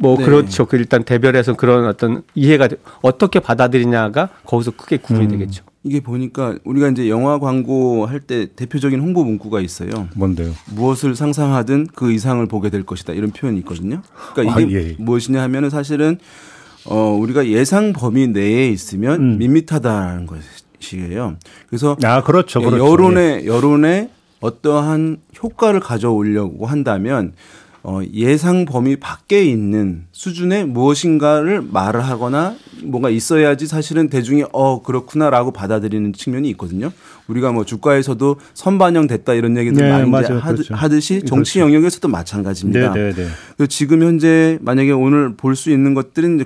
뭐 0.00 0.16
네. 0.18 0.24
그렇죠. 0.24 0.66
그 0.66 0.76
일단 0.76 1.04
대별해서 1.04 1.54
그런 1.54 1.86
어떤 1.86 2.22
이해가 2.34 2.66
돼- 2.66 2.76
어떻게 3.02 3.38
받아들이냐가 3.38 4.30
거기서 4.44 4.72
크게 4.72 4.96
구분이 4.96 5.26
음. 5.26 5.30
되겠죠. 5.30 5.62
이게 5.84 6.00
보니까 6.00 6.56
우리가 6.64 6.88
이제 6.88 7.08
영화 7.08 7.38
광고 7.38 8.06
할 8.06 8.20
때 8.20 8.48
대표적인 8.56 8.98
홍보 8.98 9.22
문구가 9.24 9.60
있어요. 9.60 10.08
뭔데요? 10.16 10.52
무엇을 10.74 11.14
상상하든 11.14 11.86
그 11.94 12.10
이상을 12.12 12.44
보게 12.46 12.70
될 12.70 12.82
것이다 12.84 13.12
이런 13.12 13.30
표현이 13.30 13.58
있거든요. 13.60 14.02
그러니까 14.34 14.60
이게 14.62 14.76
아, 14.76 14.80
예. 14.82 14.96
무엇이냐 14.98 15.40
하면은 15.42 15.70
사실은 15.70 16.18
어 16.86 17.16
우리가 17.20 17.46
예상 17.48 17.92
범위 17.92 18.26
내에 18.28 18.68
있으면 18.68 19.20
음. 19.20 19.38
밋밋하다는 19.38 20.26
것이에요. 20.26 21.36
그래서 21.68 21.96
아 22.02 22.22
그렇죠, 22.22 22.60
그렇죠. 22.60 22.84
여론에 22.84 23.44
여론에 23.46 24.10
어떠한 24.40 25.18
효과를 25.42 25.80
가져오려고 25.80 26.66
한다면 26.66 27.34
어, 27.82 28.00
예상 28.12 28.66
범위 28.66 28.96
밖에 28.96 29.42
있는 29.44 30.04
수준의 30.12 30.66
무엇인가를 30.66 31.62
말을 31.62 32.02
하거나 32.04 32.54
뭔가 32.84 33.08
있어야지 33.08 33.66
사실은 33.66 34.08
대중이 34.10 34.44
어 34.52 34.82
그렇구나라고 34.82 35.52
받아들이는 35.52 36.12
측면이 36.12 36.48
있거든요. 36.50 36.92
우리가 37.26 37.52
뭐 37.52 37.64
주가에서도 37.64 38.36
선반영 38.54 39.06
됐다 39.06 39.32
이런 39.34 39.56
얘기들 39.56 39.82
네, 39.82 39.90
많이 39.90 40.08
맞아요. 40.10 40.38
하드, 40.38 40.56
그렇죠. 40.56 40.74
하듯이 40.74 41.22
정치 41.24 41.54
그렇죠. 41.54 41.60
영역에서도 41.72 42.06
마찬가지입니다. 42.08 42.92
네, 42.92 43.12
네, 43.14 43.26
네. 43.56 43.66
지금 43.66 44.02
현재 44.02 44.58
만약에 44.60 44.90
오늘 44.92 45.36
볼 45.36 45.54
수 45.56 45.70
있는 45.70 45.94
것들은 45.94 46.44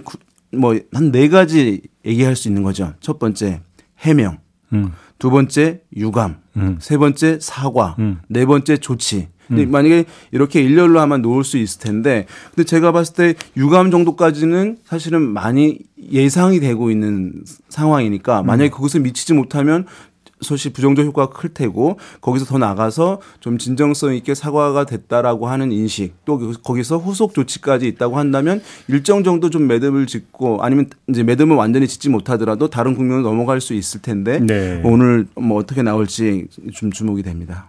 뭐한 0.53 1.11
네 1.13 1.29
가지 1.29 1.83
얘기할 2.07 2.37
수 2.37 2.49
있는 2.49 2.63
거죠. 2.63 2.95
첫 3.01 3.19
번째 3.19 3.61
해명, 3.99 4.39
음. 4.73 4.93
두 5.19 5.31
번째 5.31 5.81
유감, 5.97 6.37
음. 6.57 6.79
세 6.81 6.97
번째 6.97 7.39
사과, 7.41 7.97
음. 7.99 8.21
네 8.29 8.45
번째 8.47 8.77
조치. 8.77 9.29
근데 9.49 9.67
만약에 9.67 10.05
이렇게 10.33 10.63
일렬로 10.63 11.01
하면 11.01 11.23
놓을 11.23 11.45
수 11.45 11.59
있을 11.59 11.81
텐데, 11.81 12.27
근데 12.55 12.65
제가 12.65 12.93
봤을 12.93 13.15
때 13.15 13.35
유감 13.57 13.91
정도까지는 13.91 14.79
사실은 14.85 15.23
많이 15.23 15.79
예상이 16.13 16.61
되고 16.61 16.91
있는 16.91 17.45
상황이니까 17.69 18.43
만약에 18.43 18.71
그것을 18.71 19.01
미치지 19.01 19.33
못하면 19.33 19.87
사실 20.45 20.73
부정적 20.73 21.07
효과가 21.07 21.33
클 21.33 21.53
테고 21.53 21.99
거기서 22.21 22.45
더 22.45 22.59
나가서 22.59 23.21
좀 23.41 23.59
진정성 23.59 24.15
있게 24.15 24.35
사과가 24.35 24.85
됐다라고 24.85 25.49
하는 25.49 25.73
인식 25.73 26.15
또 26.25 26.53
거기서 26.63 26.99
후속 26.99 27.35
조치까지 27.35 27.89
있다고 27.89 28.19
한다면 28.19 28.61
일정 28.89 29.25
정도 29.25 29.51
좀 29.51 29.67
매듭을 29.67 30.07
짓고 30.07 30.63
아니면 30.63 30.91
이제 31.09 31.23
매듭을 31.23 31.57
완전히 31.57 31.89
짓지 31.89 32.11
못하더라도 32.11 32.69
다른 32.69 32.95
국면으로 32.95 33.23
넘어갈 33.23 33.61
수 33.61 33.75
있을 33.75 34.03
텐데 34.03 34.39
네. 34.41 34.81
오늘 34.85 35.27
뭐 35.35 35.59
어떻게 35.59 35.83
나올지 35.83 36.47
좀 36.75 36.93
주목이 36.93 37.23
됩니다. 37.23 37.69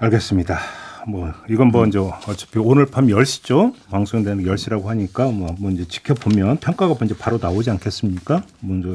알겠습니다. 0.00 0.58
뭐 1.06 1.30
이건 1.48 1.68
뭐 1.68 1.86
이제 1.86 1.98
어차피 1.98 2.58
오늘 2.58 2.86
밤 2.86 3.06
10시죠. 3.06 3.74
방송되는 3.90 4.44
10시라고 4.44 4.86
하니까 4.86 5.26
뭐 5.30 5.48
한번 5.48 5.72
이제 5.72 5.84
지켜보면 5.86 6.58
평가가 6.58 6.94
이제 7.04 7.14
바로 7.18 7.38
나오지 7.40 7.70
않겠습니까? 7.70 8.42
먼저 8.60 8.94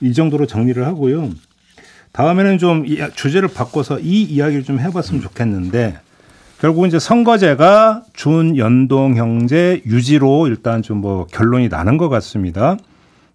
이 0.00 0.12
정도로 0.12 0.46
정리를 0.46 0.84
하고요. 0.84 1.30
다음에는 2.12 2.58
좀이 2.58 2.98
주제를 3.14 3.48
바꿔서 3.48 4.00
이 4.00 4.22
이야기를 4.22 4.64
좀 4.64 4.80
해봤으면 4.80 5.22
좋겠는데 5.22 5.98
결국 6.60 6.86
이제 6.86 6.98
선거제가 6.98 8.02
준연동형제 8.12 9.82
유지로 9.86 10.48
일단 10.48 10.82
좀 10.82 11.00
뭐 11.00 11.26
결론이 11.26 11.68
나는 11.68 11.96
것 11.98 12.08
같습니다. 12.08 12.76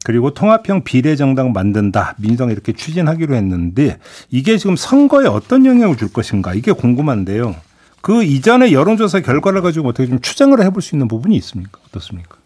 그리고 0.05 0.29
통합형 0.29 0.83
비례정당 0.83 1.51
만든다. 1.51 2.13
민주당이 2.19 2.53
이렇게 2.53 2.74
추진하기로 2.74 3.33
했는데 3.33 3.97
이게 4.29 4.59
지금 4.59 4.75
선거에 4.75 5.25
어떤 5.25 5.65
영향을 5.65 5.97
줄 5.97 6.13
것인가 6.13 6.53
이게 6.53 6.71
궁금한데요. 6.71 7.55
그 8.01 8.24
이전의 8.24 8.71
여론조사 8.71 9.21
결과를 9.21 9.63
가지고 9.63 9.89
어떻게 9.89 10.07
좀 10.07 10.21
추정을 10.21 10.62
해볼 10.62 10.83
수 10.83 10.93
있는 10.93 11.07
부분이 11.07 11.35
있습니까? 11.38 11.79
어떻습니까? 11.88 12.38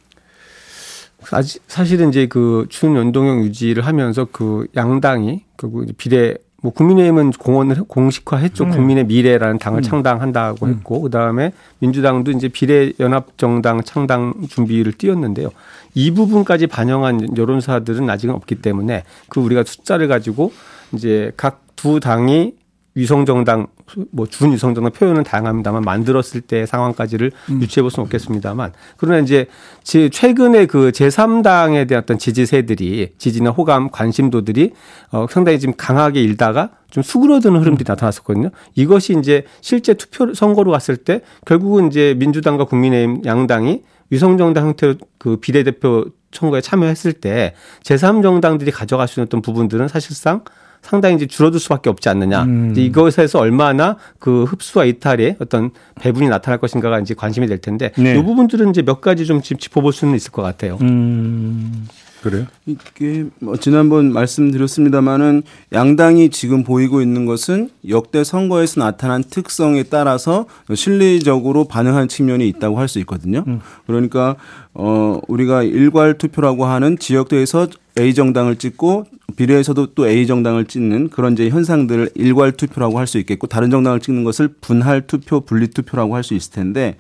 사실은 1.67 2.07
이제 2.09 2.27
그 2.27 2.65
준연동형 2.69 3.43
유지를 3.43 3.85
하면서 3.85 4.25
그 4.31 4.67
양당이 4.77 5.43
그 5.57 5.85
비례 5.97 6.35
뭐 6.61 6.71
국민의힘은 6.73 7.31
공언을 7.31 7.83
공식화했죠. 7.87 8.65
음. 8.65 8.69
국민의 8.71 9.05
미래라는 9.05 9.59
당을 9.59 9.81
창당한다고 9.81 10.67
했고 10.67 11.01
그다음에 11.01 11.53
민주당도 11.79 12.31
이제 12.31 12.47
비례 12.47 12.91
연합 12.99 13.37
정당 13.37 13.81
창당 13.83 14.33
준비를 14.49 14.93
띄웠는데요. 14.93 15.49
이 15.95 16.11
부분까지 16.11 16.67
반영한 16.67 17.37
여론사들은 17.37 18.09
아직은 18.09 18.35
없기 18.35 18.55
때문에 18.55 19.03
그 19.29 19.39
우리가 19.39 19.63
숫자를 19.63 20.07
가지고 20.07 20.51
이제 20.93 21.31
각 21.37 21.69
두 21.79 22.01
당이 22.01 22.51
위성정당 22.99 23.67
뭐 24.11 24.27
준위성정당 24.27 24.91
표현은 24.91 25.23
다양합니다만 25.23 25.83
만들었을 25.83 26.41
때 26.41 26.65
상황까지를 26.65 27.31
유추해 27.61 27.81
볼 27.81 27.91
수는 27.91 28.05
없겠습니다만. 28.05 28.73
그러나 28.97 29.19
이제 29.19 29.47
제 29.83 30.09
최근에 30.09 30.65
그 30.65 30.91
제3당에 30.91 31.87
대한 31.87 32.03
어떤 32.03 32.17
지지세들이 32.17 33.13
지지나 33.17 33.51
호감 33.51 33.89
관심도들이 33.89 34.73
어 35.11 35.25
상당히 35.29 35.59
지금 35.59 35.73
강하게 35.77 36.21
일다가 36.21 36.71
좀 36.91 37.03
수그러드는 37.03 37.59
흐름들이 37.59 37.85
나타났었거든요. 37.87 38.49
이것이 38.75 39.17
이제 39.17 39.45
실제 39.61 39.93
투표 39.93 40.33
선거로 40.33 40.71
갔을 40.71 40.97
때 40.97 41.21
결국은 41.45 41.87
이제 41.87 42.15
민주당과 42.17 42.65
국민의힘 42.65 43.25
양당이 43.25 43.83
위성정당 44.09 44.67
형태로 44.67 44.95
그 45.17 45.37
비례대표 45.37 46.05
선거에 46.31 46.61
참여했을 46.61 47.13
때 47.13 47.55
제3정당들이 47.83 48.71
가져갈 48.73 49.07
수 49.07 49.19
있는 49.19 49.27
어떤 49.27 49.41
부분들은 49.41 49.87
사실상 49.87 50.43
상당히 50.81 51.15
이제 51.15 51.27
줄어들 51.27 51.59
수밖에 51.59 51.89
없지 51.89 52.09
않느냐. 52.09 52.43
음. 52.43 52.71
이제 52.71 52.81
이것에서 52.83 53.39
얼마나 53.39 53.97
그 54.19 54.43
흡수와 54.45 54.85
이탈의 54.85 55.35
어떤 55.39 55.71
배분이 55.99 56.29
나타날 56.29 56.59
것인가가 56.59 56.99
이제 56.99 57.13
관심이 57.13 57.47
될 57.47 57.59
텐데 57.59 57.91
네. 57.97 58.17
이 58.17 58.23
부분들은 58.23 58.69
이제 58.71 58.81
몇 58.81 59.01
가지 59.01 59.25
좀 59.25 59.41
짚- 59.41 59.59
짚어볼 59.59 59.93
수는 59.93 60.15
있을 60.15 60.31
것 60.31 60.41
같아요. 60.41 60.77
음 60.81 61.87
그래요? 62.21 62.47
이게 62.65 63.25
뭐 63.39 63.55
지난번 63.55 64.11
말씀드렸습니다마는 64.11 65.43
양당이 65.71 66.29
지금 66.31 66.63
보이고 66.65 67.01
있는 67.01 67.25
것은 67.25 67.69
역대 67.87 68.23
선거에서 68.25 68.81
나타난 68.81 69.23
특성에 69.23 69.83
따라서 69.83 70.45
실리적으로 70.73 71.65
반응하는 71.65 72.07
측면이 72.09 72.47
있다고 72.49 72.77
할 72.77 72.89
수 72.89 72.99
있거든요. 72.99 73.45
그러니까 73.87 74.35
어 74.73 75.19
우리가 75.27 75.63
일괄 75.63 76.17
투표라고 76.17 76.65
하는 76.65 76.97
지역도에서 76.97 77.67
A 77.99 78.13
정당을 78.13 78.55
찍고 78.55 79.05
비례에서도 79.35 79.87
또 79.93 80.07
A 80.07 80.25
정당을 80.25 80.65
찍는 80.65 81.09
그런 81.09 81.33
이제 81.33 81.49
현상들을 81.49 82.11
일괄 82.15 82.51
투표라고 82.53 82.97
할 82.97 83.07
수 83.07 83.17
있겠고 83.19 83.47
다른 83.47 83.69
정당을 83.69 83.99
찍는 83.99 84.23
것을 84.23 84.47
분할 84.61 85.05
투표, 85.07 85.41
분리 85.41 85.67
투표라고 85.67 86.15
할 86.15 86.23
수 86.23 86.33
있을 86.33 86.51
텐데 86.53 86.95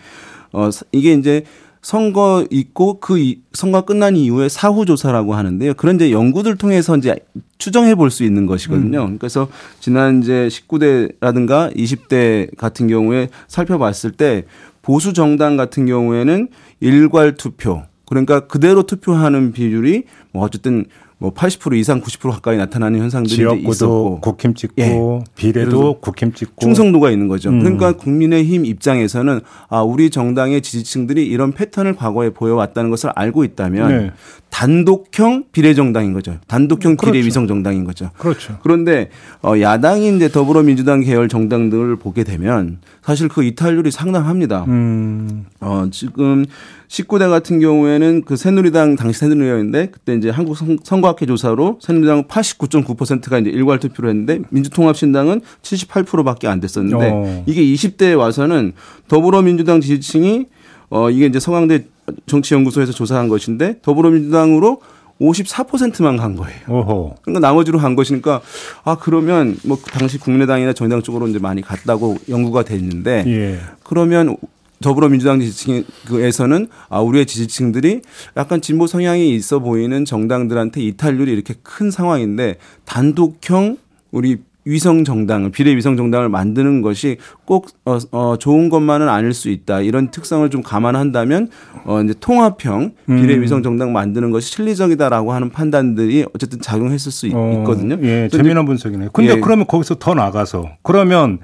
어 0.51 0.69
이게 0.91 1.13
이제 1.13 1.43
선거 1.81 2.45
있고 2.51 2.99
그 2.99 3.17
이- 3.19 3.39
선거 3.53 3.81
끝난 3.85 4.17
이후에 4.17 4.49
사후 4.49 4.85
조사라고 4.85 5.33
하는데요. 5.33 5.75
그런 5.75 5.95
이제 5.95 6.11
연구들 6.11 6.57
통해서 6.57 6.97
이제 6.97 7.15
추정해 7.57 7.95
볼 7.95 8.09
수 8.11 8.23
있는 8.25 8.45
것이거든요. 8.47 9.15
그래서 9.17 9.47
지난 9.79 10.21
이제 10.21 10.49
19대라든가 10.51 11.73
20대 11.75 12.55
같은 12.57 12.87
경우에 12.87 13.29
살펴봤을 13.47 14.11
때 14.11 14.43
보수 14.81 15.13
정당 15.13 15.55
같은 15.57 15.85
경우에는 15.85 16.47
일괄 16.81 17.35
투표 17.35 17.83
그러니까 18.09 18.47
그대로 18.47 18.83
투표하는 18.83 19.51
비율이 19.51 20.03
뭐 20.31 20.43
어쨌든 20.43 20.85
뭐 21.21 21.33
80% 21.33 21.75
이상 21.77 22.01
90% 22.01 22.31
가까이 22.31 22.55
나타나는 22.57 22.99
현상들이 23.01 23.35
지역구도 23.35 23.69
있었고 23.71 24.19
국힘 24.21 24.53
찍고 24.53 24.73
예. 24.79 25.31
비례도 25.35 25.99
국힘 25.99 26.31
찍고 26.33 26.55
충성도가 26.61 27.11
있는 27.11 27.27
거죠. 27.27 27.49
음. 27.49 27.59
그러니까 27.59 27.91
국민의힘 27.91 28.63
입장에서는 28.65 29.41
아 29.67 29.81
우리 29.81 30.09
정당의 30.11 30.61
지지층들이 30.61 31.25
이런 31.27 31.51
패턴을 31.51 31.95
과거에 31.95 32.29
보여왔다는 32.29 32.89
것을 32.89 33.11
알고 33.15 33.43
있다면 33.43 33.87
네. 33.89 34.11
단독형 34.49 35.45
비례 35.51 35.73
정당인 35.73 36.13
거죠. 36.13 36.37
단독형 36.47 36.95
그렇죠. 36.95 37.11
비례 37.11 37.25
위성 37.25 37.47
정당인 37.47 37.83
거죠. 37.83 38.11
그렇죠. 38.17 38.57
그런데 38.63 39.09
어 39.43 39.59
야당이 39.59 40.15
이제 40.15 40.29
더불어민주당 40.29 41.01
계열 41.01 41.27
정당들을 41.27 41.97
보게 41.97 42.23
되면 42.23 42.79
사실 43.03 43.27
그 43.27 43.43
이탈률이 43.43 43.91
상당합니다. 43.91 44.65
음 44.67 45.45
어, 45.59 45.87
지금 45.91 46.45
19대 46.87 47.29
같은 47.29 47.59
경우에는 47.59 48.23
그 48.25 48.35
새누리당 48.35 48.95
당시 48.95 49.19
새누리당인데 49.19 49.89
그때 49.91 50.15
이제 50.15 50.29
한국 50.29 50.57
선- 50.57 50.79
선거학회 51.09 51.25
조사로 51.25 51.79
새누리당은 51.81 52.23
89.9%가 52.25 53.39
이제 53.39 53.49
일괄 53.49 53.79
투표를 53.79 54.09
했는데 54.09 54.39
민주통합신당은 54.49 55.41
78%밖에 55.61 56.47
안 56.47 56.59
됐었는데 56.59 57.09
어. 57.11 57.43
이게 57.45 57.61
20대에 57.63 58.17
와서는 58.17 58.73
더불어민주당 59.07 59.81
지지층이 59.81 60.45
어 60.89 61.09
이게 61.09 61.25
이제 61.25 61.39
서강대 61.39 61.85
정치연구소에서 62.25 62.91
조사한 62.91 63.27
것인데 63.27 63.79
더불어민주당으로 63.81 64.81
54%만 65.21 66.17
간 66.17 66.35
거예요. 66.35 66.59
오호 66.69 67.15
그러니까 67.21 67.45
나머지로 67.45 67.77
간 67.77 67.95
것이니까 67.95 68.41
아 68.85 68.95
그러면 68.95 69.57
뭐 69.65 69.77
당시 69.77 70.17
국민의당이나 70.17 70.73
정의당 70.73 71.01
쪽으로 71.01 71.27
이제 71.27 71.39
많이 71.39 71.61
갔다고 71.61 72.17
연구가 72.29 72.63
됐는데 72.63 73.25
예 73.27 73.59
그러면 73.83 74.37
더불어민주당 74.81 75.39
지지층에서는 75.39 76.67
아 76.89 77.01
우리의 77.01 77.25
지지층들이 77.25 78.01
약간 78.37 78.61
진보 78.61 78.87
성향이 78.87 79.33
있어 79.35 79.59
보이는 79.59 80.05
정당들한테 80.05 80.81
이탈률이 80.81 81.31
이렇게 81.31 81.55
큰 81.63 81.91
상황인데 81.91 82.57
단독형 82.85 83.77
우리 84.11 84.37
위성 84.65 85.03
정당을 85.03 85.51
비례 85.51 85.75
위성 85.75 85.97
정당을 85.97 86.29
만드는 86.29 86.81
것이 86.81 87.17
꼭 87.45 87.69
어, 87.85 87.97
어, 88.11 88.35
좋은 88.37 88.69
것만은 88.69 89.09
아닐 89.09 89.33
수 89.33 89.49
있다 89.49 89.81
이런 89.81 90.11
특성을 90.11 90.47
좀 90.49 90.61
감안한다면 90.61 91.49
어 91.85 92.01
이제 92.01 92.13
통합형 92.19 92.91
비례 93.07 93.35
음. 93.35 93.41
위성 93.41 93.63
정당 93.63 93.93
만드는 93.93 94.31
것이 94.31 94.51
실리적이다라고 94.51 95.33
하는 95.33 95.49
판단들이 95.49 96.25
어쨌든 96.35 96.61
작용했을 96.61 97.11
수 97.11 97.27
있, 97.27 97.33
어, 97.33 97.63
거든요 97.65 97.97
예, 98.03 98.27
재미난 98.31 98.65
분석이네요. 98.65 99.09
근데 99.11 99.37
예. 99.37 99.39
그러면 99.39 99.65
거기서 99.65 99.95
더 99.95 100.13
나가서 100.13 100.69
그러면 100.83 101.39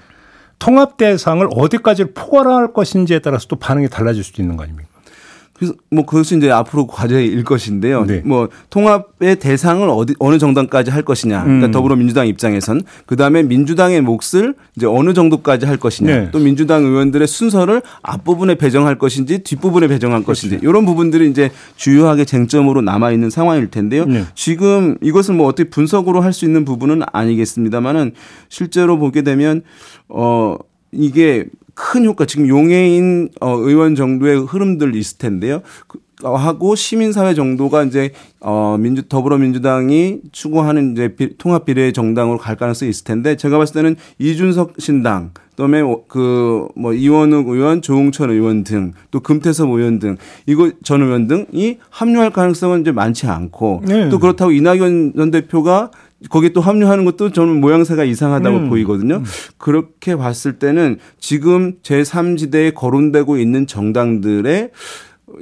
통합 0.60 0.98
대상을 0.98 1.48
어디까지 1.52 2.14
포괄할 2.14 2.74
것인지에 2.74 3.20
따라서 3.20 3.48
또 3.48 3.56
반응이 3.56 3.90
달라질 3.90 4.24
수도 4.24 4.42
있는 4.42 4.58
거 4.58 4.64
아닙니까? 4.64 4.90
그래서 5.58 5.74
뭐 5.90 6.06
그것이 6.06 6.38
이제 6.38 6.52
앞으로 6.52 6.86
과제일 6.86 7.44
것인데요. 7.44 8.06
네. 8.06 8.22
뭐 8.26 8.50
통합의 8.70 9.38
대상을 9.40 9.88
어디 9.90 10.14
어느 10.20 10.38
정당까지 10.38 10.92
할 10.92 11.02
것이냐. 11.02 11.44
그러니까 11.44 11.68
음. 11.68 11.72
더불어민주당 11.72 12.28
입장에선 12.28 12.82
그 13.06 13.16
다음에 13.16 13.42
민주당의 13.42 14.02
몫을 14.02 14.54
이제 14.76 14.86
어느 14.86 15.14
정도까지 15.14 15.66
할 15.66 15.78
것이냐. 15.78 16.16
네. 16.16 16.30
또 16.32 16.40
민주당 16.40 16.84
의원들의 16.84 17.26
순서를 17.28 17.82
앞부분에 18.02 18.56
배정할 18.56 18.98
것인지 18.98 19.40
뒷부분에 19.40 19.88
배정할 19.88 20.24
그렇죠. 20.24 20.48
것인지 20.48 20.60
이런 20.62 20.86
부분들이 20.86 21.30
이제 21.30 21.50
주요하게 21.78 22.26
쟁점으로 22.26 22.82
남아 22.82 23.12
있는 23.12 23.30
상황일 23.30 23.72
텐데요. 23.72 24.06
네. 24.06 24.26
지금 24.36 24.98
이것을 25.02 25.36
뭐 25.36 25.48
어떻게 25.48 25.70
분석으로 25.70 26.22
할 26.22 26.36
수 26.36 26.44
있는 26.44 26.66
부분은 26.66 27.02
아니겠습니다만은 27.14 28.12
실제로 28.50 29.00
보게 29.00 29.22
되면 29.22 29.62
어 30.10 30.58
이게 30.92 31.46
큰 31.76 32.06
효과 32.06 32.26
지금 32.26 32.48
용해인 32.48 33.30
어 33.42 33.56
의원 33.58 33.96
정도의 33.96 34.40
흐름들 34.46 34.96
있을 34.96 35.18
텐데요. 35.18 35.62
그- 35.88 36.00
어, 36.24 36.34
하고 36.36 36.76
시민사회 36.76 37.34
정도가 37.34 37.84
이제 37.84 38.12
어 38.40 38.78
민주 38.80 39.04
더불어민주당이 39.10 40.22
추구하는 40.32 40.94
이제 40.94 41.14
비, 41.14 41.38
통합 41.38 41.66
비례 41.66 41.92
정당으로 41.92 42.38
갈 42.38 42.56
가능성이 42.56 42.90
있을 42.90 43.04
텐데 43.04 43.36
제가 43.36 43.58
봤을 43.58 43.74
때는 43.74 43.98
이준석 44.18 44.76
신당 44.80 45.32
그다음에 45.52 45.82
그 46.08 46.68
뭐 46.78 46.94
이원욱 46.94 47.50
의원, 47.50 47.82
조홍천 47.82 48.30
의원 48.32 48.64
등 48.64 48.94
또 49.12 49.20
금태섭 49.20 49.70
의원 49.70 50.00
등 50.00 50.16
이거 50.46 50.72
전 50.84 51.02
의원 51.02 51.28
등이 51.28 51.80
합류할 51.90 52.32
가능성은 52.32 52.82
이제 52.82 52.92
많지 52.94 53.28
않고 53.28 53.82
네. 53.86 54.08
또 54.10 54.20
그렇다고 54.20 54.52
이낙연 54.54 55.14
전 55.18 55.32
대표가 55.32 55.92
거기에 56.30 56.50
또 56.50 56.62
합류하는 56.62 57.06
것도 57.06 57.32
저는 57.32 57.60
모양새가 57.62 58.04
이상하다고 58.04 58.58
음. 58.58 58.70
보이거든요. 58.70 59.22
그렇게 59.58 60.16
봤을 60.16 60.60
때는 60.60 60.98
지금 61.20 61.76
제3지대에 61.84 62.74
거론되고 62.74 63.38
있는 63.38 63.68
정당들의 63.68 64.72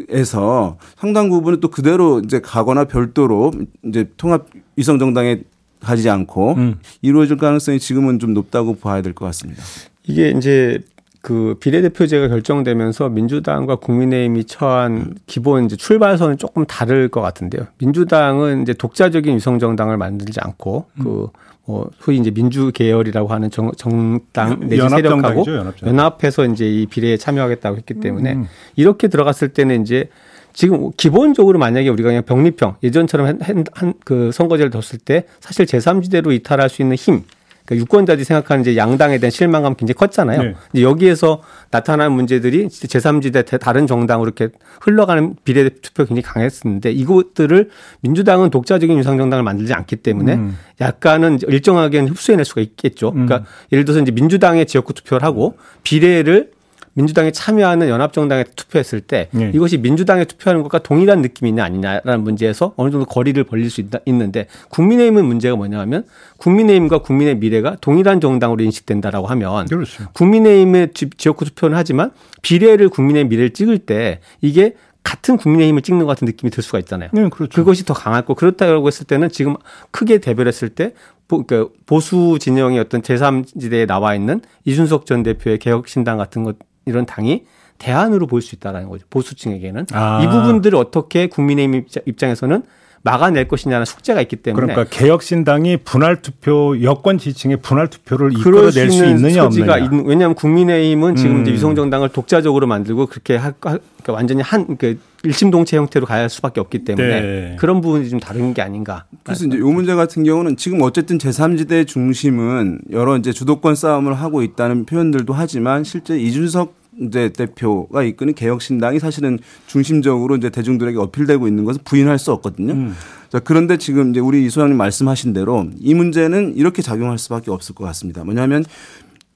에서 0.10 0.78
상당 0.98 1.30
부분은 1.30 1.60
또 1.60 1.68
그대로 1.70 2.20
이제 2.24 2.40
가거나 2.40 2.86
별도로 2.86 3.52
이제 3.86 4.10
통합 4.18 4.48
위성 4.76 4.98
정당에 4.98 5.42
가지 5.80 6.10
않고 6.10 6.54
음. 6.56 6.76
이루어질 7.02 7.38
가능성이 7.38 7.80
지금은 7.80 8.18
좀 8.18 8.34
높다고 8.34 8.76
봐야 8.78 9.02
될 9.02 9.14
것 9.14 9.26
같습니다. 9.26 9.62
이게 10.08 10.32
이제 10.36 10.80
그 11.24 11.56
비례대표제가 11.62 12.28
결정되면서 12.28 13.08
민주당과 13.08 13.78
국민의힘이 13.78 14.44
처한 14.44 15.16
기본 15.26 15.64
이제 15.64 15.78
출발선은 15.78 16.38
조금 16.38 16.66
다를 16.66 17.08
것 17.08 17.22
같은데요. 17.22 17.66
민주당은 17.78 18.64
이제 18.64 18.74
독자적인 18.74 19.34
위성 19.34 19.58
정당을 19.58 19.96
만들지 19.96 20.42
않고 20.42 20.88
그뭐 21.02 21.90
소위 22.02 22.18
이제 22.18 22.30
민주 22.30 22.74
계열이라고 22.74 23.30
하는 23.30 23.50
정, 23.50 23.72
정당 23.78 24.68
내지 24.68 24.82
세력하고 24.90 25.46
연합정당. 25.48 25.88
연합해서 25.88 26.46
이제 26.48 26.70
이 26.70 26.88
비례에 26.88 27.16
참여하겠다고 27.16 27.78
했기 27.78 27.94
때문에 27.94 28.34
음. 28.34 28.48
이렇게 28.76 29.08
들어갔을 29.08 29.48
때는 29.48 29.82
이제 29.82 30.10
지금 30.52 30.92
기본적으로 30.98 31.58
만약에 31.58 31.88
우리가 31.88 32.10
그냥 32.10 32.24
병립형 32.24 32.76
예전처럼 32.84 33.40
한그 33.72 34.32
선거제를 34.34 34.72
뒀을 34.72 35.00
때 35.06 35.24
사실 35.40 35.66
제3지대로 35.68 36.34
이탈할 36.34 36.68
수 36.68 36.82
있는 36.82 36.98
힘 36.98 37.24
그러니까 37.66 37.82
유권자들이 37.82 38.26
생각하는 38.26 38.62
이제 38.62 38.78
양당에 38.78 39.20
대한 39.20 39.32
실망감 39.32 39.76
굉장히 39.76 39.96
컸잖아요. 39.96 40.42
네. 40.42 40.56
이제 40.74 40.84
여기에서 40.84 41.42
나타난 41.72 42.12
문제들이 42.12 42.68
제3지대 42.68 43.60
다른 43.60 43.88
정당으로 43.88 44.28
이렇게 44.30 44.54
흘러가는 44.82 45.36
비례 45.44 45.70
투표 45.70 46.06
굉장히 46.06 46.22
강했었는데 46.22 46.92
이것들을 46.92 47.70
민주당은 48.02 48.50
독자적인 48.50 48.98
유상정당을 48.98 49.44
만들지 49.44 49.74
않기 49.74 49.98
때문에 49.98 50.36
음. 50.36 50.58
약간은 50.82 51.36
이제 51.36 51.48
일정하게는 51.50 52.10
흡수해낼 52.10 52.46
수가 52.46 52.62
있겠죠. 52.62 53.12
그러니까 53.12 53.44
예를 53.72 53.86
들어서 53.86 54.02
이제 54.02 54.12
민주당의 54.12 54.66
지역구 54.66 54.94
투표를 54.94 55.26
하고 55.26 55.58
비례를 55.84 56.52
민주당에 56.96 57.32
참여하는 57.32 57.90
연합정당에 57.90 58.44
투표했을 58.56 59.02
때 59.02 59.28
네. 59.32 59.52
이것이 59.54 59.78
민주당에 59.78 60.26
투표하는 60.26 60.62
것과 60.64 60.80
동일한 60.80 61.22
느낌이 61.22 61.50
있냐 61.50 61.64
아니냐라는 61.64 62.24
문제에서 62.24 62.74
어느 62.78 62.92
정도 62.92 63.06
거리를 63.06 63.44
벌릴 63.46 63.70
수 63.70 63.82
있다, 63.82 64.00
있는데 64.06 64.48
국민의힘은 64.70 65.26
문제가 65.26 65.56
뭐냐면 65.56 66.06
국민의힘과 66.38 67.00
국민의 67.00 67.38
미래가 67.38 67.78
동일한 67.82 68.22
정당으로 68.22 68.64
인식된다라고 68.64 69.28
하면 69.28 69.66
그렇죠. 69.66 70.04
국민의힘의 70.14 70.90
지- 70.94 71.10
지역구 71.18 71.46
투표는 71.46 71.76
하지만 71.78 72.12
비례를 72.42 72.90
국민의 72.90 73.26
미래를 73.26 73.52
찍을 73.52 73.80
때 73.80 74.20
이게 74.42 74.76
같은 75.02 75.36
국민의힘을 75.36 75.82
찍는 75.82 76.06
것 76.06 76.12
같은 76.12 76.26
느낌이 76.26 76.50
들 76.50 76.64
수가 76.64 76.80
있잖아요. 76.80 77.10
네, 77.12 77.28
그렇죠. 77.30 77.54
그것이 77.54 77.86
더 77.86 77.94
강하고 77.94 78.36
그렇다고 78.36 78.88
했을 78.88 79.06
때는 79.06 79.30
지금 79.30 79.56
크게 79.92 80.20
대별했을 80.20 80.70
때 80.70 80.94
보, 81.28 81.44
그러니까 81.44 81.74
보수 81.86 82.38
진영의 82.40 82.80
어떤 82.80 83.02
제3지대에 83.02 83.86
나와 83.88 84.16
있는 84.16 84.42
이준석 84.64 85.06
전 85.06 85.24
대표의 85.24 85.58
개혁신당 85.60 86.18
같은 86.18 86.44
것 86.44 86.56
이런 86.86 87.06
당이 87.06 87.44
대안으로 87.78 88.28
볼 88.28 88.42
수 88.42 88.56
있다라는 88.56 88.88
거죠. 88.90 89.06
보수층에게는 89.10 89.88
아. 89.94 90.22
이 90.24 90.28
부분들을 90.28 90.78
어떻게 90.78 91.28
국민의힘 91.28 91.76
입장- 91.82 92.04
입장에서는 92.06 92.64
막아낼 93.06 93.50
것이냐는 93.50 93.84
숙제가 93.86 94.22
있기 94.22 94.38
때문에 94.38 94.66
그러니까 94.68 94.90
개혁신당이 94.98 95.78
분할 95.78 96.22
투표 96.22 96.82
여권 96.84 97.18
지층의 97.18 97.58
분할 97.58 97.90
투표를 97.90 98.32
이끌어낼 98.32 98.90
수 98.90 99.06
있느냐 99.06 99.44
소지가 99.44 99.74
없느냐. 99.74 99.78
있는- 99.90 100.06
왜냐하면 100.08 100.36
국민의힘은 100.36 101.18
지금 101.18 101.38
음. 101.38 101.42
이제 101.42 101.52
위성정당을 101.52 102.10
독자적으로 102.10 102.66
만들고 102.68 103.08
그렇게 103.08 103.36
할, 103.36 103.54
할- 103.62 103.80
그러니까 104.04 104.14
완전히 104.14 104.42
한 104.42 104.78
그 104.78 105.00
일심동체 105.24 105.78
형태로 105.78 106.06
가야 106.06 106.22
할 106.22 106.30
수밖에 106.30 106.60
없기 106.60 106.84
때문에 106.84 107.22
네. 107.22 107.56
그런 107.58 107.80
부분이 107.82 108.10
좀 108.10 108.20
다른 108.20 108.54
게 108.54 108.62
아닌가. 108.62 109.06
그래서 109.24 109.46
이제 109.46 109.58
이 109.58 109.62
문제 109.62 109.96
같은 109.96 110.24
경우는 110.24 110.58
지금 110.58 110.82
어쨌든 110.82 111.18
제3지대 111.18 111.88
중심은 111.88 112.82
여러 112.92 113.18
이제 113.18 113.32
주도권 113.32 113.76
싸움을 113.76 114.14
하고 114.14 114.44
있다는 114.44 114.86
표현들도 114.86 115.34
하지만 115.34 115.86
실제 115.86 116.20
이준석 116.20 116.76
이제 117.02 117.30
대표가 117.30 118.04
이끄는 118.04 118.36
개혁신당이 118.36 119.00
사실은 119.00 119.40
중심적으로 119.66 120.36
이제 120.36 120.50
대중들에게 120.50 121.00
어필되고 121.00 121.48
있는 121.48 121.64
것은 121.64 121.82
부인할 121.86 122.20
수 122.20 122.32
없거든요. 122.34 122.74
음. 122.74 122.94
자, 123.30 123.40
그런데 123.40 123.78
지금 123.78 124.12
이제 124.12 124.20
우리 124.20 124.46
이 124.46 124.50
소장님 124.50 124.78
말씀하신 124.78 125.34
대로 125.34 125.66
이 125.80 125.94
문제는 125.96 126.56
이렇게 126.56 126.82
작용할 126.84 127.18
수밖에 127.18 127.50
없을 127.50 127.74
것 127.74 127.84
같습니다. 127.86 128.24
뭐냐면 128.24 128.64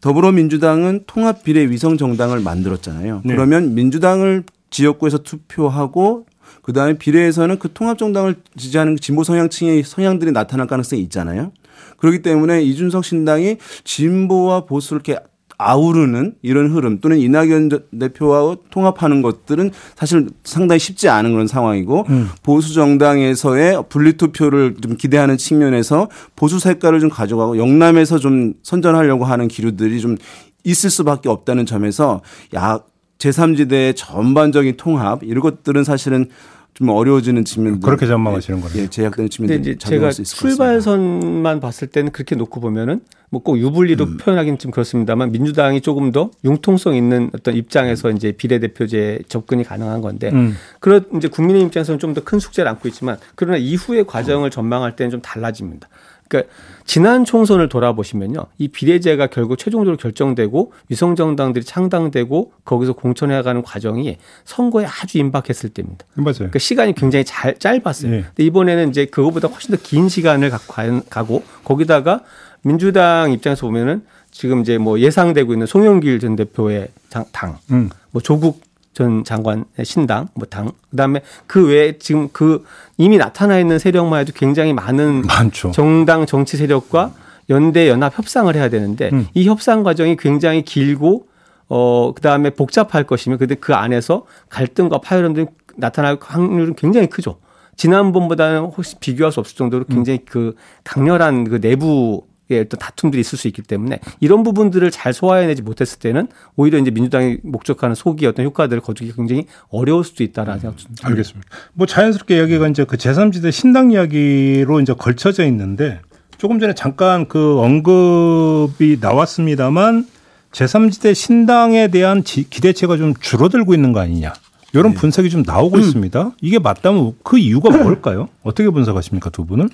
더불어민주당은 0.01 1.05
통합 1.07 1.43
비례 1.43 1.67
위성 1.69 1.97
정당을 1.97 2.41
만들었잖아요. 2.41 3.21
네. 3.25 3.33
그러면 3.33 3.73
민주당을 3.73 4.43
지역구에서 4.69 5.19
투표하고 5.19 6.25
그다음에 6.61 6.97
비례에서는 6.97 7.59
그 7.59 7.71
통합 7.73 7.97
정당을 7.97 8.35
지지하는 8.57 8.97
진보 8.97 9.23
성향층의 9.23 9.83
성향들이 9.83 10.31
나타날 10.31 10.67
가능성이 10.67 11.01
있잖아요. 11.03 11.51
그렇기 11.97 12.21
때문에 12.21 12.61
이준석 12.63 13.03
신당이 13.05 13.57
진보와 13.83 14.65
보수를 14.65 15.01
이렇게 15.05 15.19
아우르는 15.59 16.35
이런 16.43 16.69
흐름 16.71 16.99
또는 17.01 17.17
이낙연 17.17 17.69
저- 17.71 17.79
대표와 17.99 18.57
통합하는 18.69 19.23
것들은 19.23 19.71
사실 19.95 20.27
상당히 20.43 20.77
쉽지 20.77 21.09
않은 21.09 21.31
그런 21.31 21.47
상황이고 21.47 22.05
보수 22.43 22.73
정당에서의 22.75 23.83
분리 23.89 24.13
투표를 24.13 24.75
좀 24.81 24.97
기대하는 24.97 25.37
측면에서 25.37 26.09
보수 26.35 26.59
색깔을 26.59 26.99
좀 26.99 27.09
가져가고 27.09 27.57
영남에서 27.57 28.19
좀 28.19 28.53
선전하려고 28.61 29.25
하는 29.25 29.47
기류들이 29.47 29.99
좀 29.99 30.17
있을 30.63 30.91
수밖에 30.91 31.27
없다는 31.29 31.65
점에서 31.65 32.21
야 32.55 32.79
제3지대의 33.17 33.95
전반적인 33.95 34.77
통합 34.77 35.23
이런 35.23 35.41
것들은 35.41 35.83
사실은 35.83 36.27
좀 36.73 36.89
어려워지는 36.89 37.43
측면들 37.43 37.81
그렇게 37.81 38.05
전망하시는 38.05 38.61
거네요. 38.61 38.83
예, 38.83 38.87
제약되는 38.87 39.11
근데 39.11 39.29
측면들이 39.29 39.59
이제 39.61 39.71
제가 39.79 39.89
작용할 39.89 40.13
수 40.13 40.21
있을 40.21 40.35
것 40.37 40.41
같습니다. 40.43 40.63
출발선만 40.81 41.59
봤을 41.59 41.87
때는 41.87 42.11
그렇게 42.11 42.35
놓고 42.35 42.59
보면은 42.61 43.01
뭐 43.31 43.41
꼭 43.41 43.57
유불리로 43.57 44.05
음. 44.05 44.17
표현하기는 44.17 44.59
좀 44.59 44.69
그렇습니다만 44.71 45.31
민주당이 45.31 45.81
조금 45.81 46.11
더 46.11 46.29
융통성 46.45 46.95
있는 46.95 47.31
어떤 47.33 47.55
입장에서 47.55 48.11
이제 48.11 48.31
비례대표제 48.31 49.21
접근이 49.27 49.63
가능한 49.63 50.01
건데 50.01 50.29
음. 50.31 50.55
그런 50.79 51.03
이제 51.15 51.27
국민의 51.27 51.63
입장에서는 51.63 51.97
좀 51.99 52.13
더 52.13 52.21
큰 52.23 52.37
숙제를 52.39 52.69
안고 52.69 52.87
있지만 52.89 53.17
그러나 53.35 53.57
이후의 53.57 54.05
과정을 54.05 54.51
전망할 54.51 54.95
때는 54.95 55.09
좀 55.09 55.21
달라집니다. 55.21 55.89
그러니까 56.27 56.51
지난 56.85 57.25
총선을 57.25 57.69
돌아보시면요. 57.69 58.45
이 58.57 58.67
비례제가 58.69 59.27
결국 59.27 59.57
최종적으로 59.57 59.97
결정되고 59.97 60.71
위성정당들이 60.89 61.65
창당되고 61.65 62.51
거기서 62.65 62.93
공천해가는 62.93 63.61
과정이 63.63 64.17
선거에 64.45 64.85
아주 64.85 65.17
임박했을 65.17 65.69
때입니다. 65.71 66.05
맞아요. 66.15 66.33
그러니까 66.37 66.59
시간이 66.59 66.93
굉장히 66.95 67.25
잘 67.25 67.57
짧았어요. 67.57 68.11
네. 68.11 68.21
근데 68.27 68.43
이번에는 68.43 68.89
이제 68.89 69.05
그거보다 69.05 69.47
훨씬 69.47 69.75
더 69.75 69.81
긴 69.83 70.09
시간을 70.09 70.49
가- 70.49 71.01
가고 71.09 71.43
거기다가 71.63 72.21
민주당 72.61 73.31
입장에서 73.31 73.65
보면은 73.67 74.03
지금 74.31 74.61
이제 74.61 74.77
뭐 74.77 74.99
예상되고 74.99 75.53
있는 75.53 75.65
송영길 75.67 76.19
전 76.19 76.35
대표의 76.35 76.89
장- 77.09 77.25
당, 77.31 77.57
음. 77.71 77.89
뭐 78.11 78.21
조국 78.21 78.61
전 78.97 79.23
장관의 79.23 79.65
신당, 79.83 80.27
뭐 80.33 80.47
당, 80.49 80.71
그다음에 80.89 81.21
그 81.45 81.67
외에 81.67 81.99
지금 81.99 82.29
그 82.31 82.65
이미 82.97 83.19
나타나 83.19 83.59
있는 83.59 83.77
세력만 83.77 84.21
해도 84.21 84.31
굉장히 84.33 84.73
많은 84.73 85.21
많죠. 85.21 85.69
정당 85.69 86.25
정치 86.25 86.57
세력과 86.57 87.13
연대 87.51 87.89
연합 87.89 88.17
협상을 88.17 88.53
해야 88.55 88.69
되는데 88.69 89.11
음. 89.13 89.27
이 89.35 89.47
협상 89.47 89.83
과정이 89.83 90.17
굉장히 90.17 90.63
길고 90.63 91.27
어 91.69 92.11
그다음에 92.15 92.49
복잡할 92.49 93.03
것이며 93.03 93.37
근데 93.37 93.53
그 93.53 93.75
안에서 93.75 94.25
갈등과 94.49 94.97
파열음들이 95.01 95.45
나타날 95.75 96.17
확률은 96.19 96.73
굉장히 96.73 97.05
크죠. 97.05 97.37
지난번보다는 97.75 98.61
혹시 98.61 98.95
비교할 98.99 99.31
수 99.31 99.39
없을 99.39 99.55
정도로 99.55 99.85
굉장히 99.85 100.21
그 100.25 100.55
강렬한 100.83 101.43
그 101.43 101.61
내부 101.61 102.23
어떤 102.51 102.79
다툼들이 102.79 103.19
있을 103.21 103.37
수 103.37 103.47
있기 103.47 103.61
때문에 103.61 103.99
이런 104.19 104.43
부분들을 104.43 104.89
잘 104.91 105.13
소화해내지 105.13 105.61
못했을 105.61 105.99
때는 105.99 106.27
오히려 106.55 106.77
이제 106.79 106.91
민주당이 106.91 107.37
목적하는 107.43 107.95
소기 107.95 108.25
어떤 108.25 108.45
효과들을 108.45 108.81
거두기 108.81 109.11
굉장히 109.13 109.45
어려울 109.69 110.03
수도 110.03 110.23
있다라는 110.23 110.59
생각 110.61 110.77
좀 110.77 110.87
듭니다. 110.87 111.07
알겠습니다. 111.09 111.49
뭐 111.73 111.85
자연스럽게 111.87 112.39
여기가 112.39 112.67
이제 112.69 112.83
그 112.85 112.95
제3지대 112.97 113.51
신당 113.51 113.91
이야기로 113.91 114.79
이제 114.81 114.93
걸쳐져 114.93 115.45
있는데 115.47 115.99
조금 116.37 116.59
전에 116.59 116.73
잠깐 116.73 117.27
그 117.27 117.59
언급이 117.59 118.97
나왔습니다만 119.01 120.07
제3지대 120.51 121.13
신당에 121.13 121.87
대한 121.89 122.23
지- 122.23 122.49
기대치가 122.49 122.97
좀 122.97 123.13
줄어들고 123.19 123.73
있는 123.73 123.91
거 123.91 123.99
아니냐. 123.99 124.33
이런 124.73 124.93
분석이 124.93 125.29
좀 125.29 125.43
나오고 125.45 125.79
있습니다. 125.79 126.31
이게 126.41 126.59
맞다면 126.59 127.13
그 127.23 127.37
이유가 127.39 127.75
뭘까요? 127.75 128.27
어떻게 128.43 128.69
분석하십니까, 128.69 129.29
두 129.29 129.45
분은? 129.45 129.69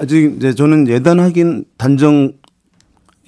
아직 0.00 0.34
이제 0.36 0.54
저는 0.54 0.88
예단하긴 0.88 1.66
단정 1.76 2.32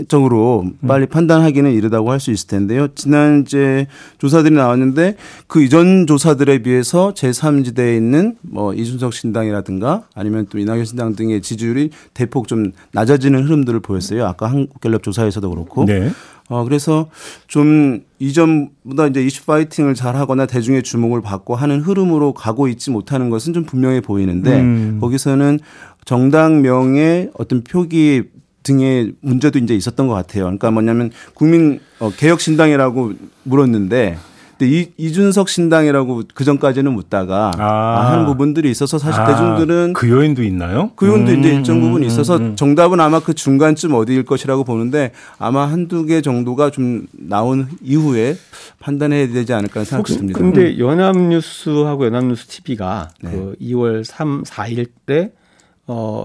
적으로 0.08 0.64
빨리 0.88 1.06
판단하기는 1.06 1.70
이르다고 1.70 2.10
할 2.10 2.18
수 2.18 2.30
있을 2.32 2.48
텐데요. 2.48 2.88
지난 2.94 3.42
이제 3.42 3.86
조사들이 4.18 4.54
나왔는데 4.54 5.16
그 5.46 5.62
이전 5.62 6.06
조사들에 6.06 6.62
비해서 6.62 7.12
제3지대에 7.14 7.96
있는 7.96 8.36
뭐 8.40 8.72
이준석 8.74 9.12
신당이라든가 9.12 10.04
아니면 10.14 10.46
또 10.50 10.58
이낙연 10.58 10.86
신당 10.86 11.14
등의 11.14 11.42
지지율이 11.42 11.90
대폭 12.14 12.48
좀 12.48 12.72
낮아지는 12.92 13.44
흐름들을 13.44 13.80
보였어요. 13.80 14.26
아까 14.26 14.50
한국갤럽 14.50 15.02
조사에서도 15.02 15.48
그렇고. 15.50 15.84
네. 15.84 16.10
어, 16.48 16.64
그래서 16.64 17.08
좀 17.46 18.02
이전보다 18.18 19.06
이제 19.06 19.24
이슈 19.24 19.44
파이팅을 19.46 19.94
잘 19.94 20.16
하거나 20.16 20.46
대중의 20.46 20.82
주목을 20.82 21.22
받고 21.22 21.54
하는 21.54 21.80
흐름으로 21.80 22.34
가고 22.34 22.68
있지 22.68 22.90
못하는 22.90 23.30
것은 23.30 23.52
좀 23.52 23.64
분명해 23.64 24.00
보이는데 24.00 24.60
음. 24.60 24.98
거기서는 25.00 25.60
정당명의 26.04 27.30
어떤 27.38 27.62
표기 27.64 28.24
등의 28.62 29.14
문제도 29.20 29.58
이제 29.58 29.74
있었던 29.74 30.06
것 30.06 30.14
같아요. 30.14 30.44
그러니까 30.44 30.70
뭐냐면 30.70 31.10
국민 31.34 31.80
어, 31.98 32.10
개혁 32.16 32.40
신당이라고 32.40 33.12
물었는데 33.44 34.18
근데 34.62 34.78
이, 34.78 34.92
이준석 34.96 35.48
신당이라고 35.48 36.22
그 36.34 36.44
전까지는 36.44 36.92
묻다가 36.92 37.50
아. 37.58 38.12
하는 38.12 38.26
부분들이 38.26 38.70
있어서 38.70 38.96
사실 38.96 39.20
아, 39.20 39.26
대중들은 39.26 39.92
그 39.92 40.08
요인도 40.08 40.44
있나요? 40.44 40.92
그 40.94 41.08
요인도 41.08 41.32
이제 41.32 41.50
음, 41.50 41.56
일정 41.58 41.80
부분 41.80 42.02
음, 42.02 42.06
있어서 42.06 42.36
음, 42.36 42.42
음. 42.42 42.56
정답은 42.56 43.00
아마 43.00 43.18
그 43.18 43.34
중간쯤 43.34 43.92
어디일 43.92 44.24
것이라고 44.24 44.62
보는데 44.62 45.10
아마 45.38 45.66
한두 45.66 46.06
개 46.06 46.20
정도가 46.20 46.70
좀 46.70 47.08
나온 47.12 47.66
이후에 47.82 48.36
판단해야 48.78 49.26
되지 49.32 49.52
않을까 49.52 49.82
생각이 49.82 50.16
듭니다. 50.16 50.38
근데 50.38 50.78
연합뉴스하고 50.78 52.06
연합뉴스 52.06 52.46
TV가 52.46 53.10
네. 53.20 53.32
그 53.32 53.56
2월 53.60 54.04
3, 54.04 54.44
4일에 54.44 55.32
어 55.88 56.24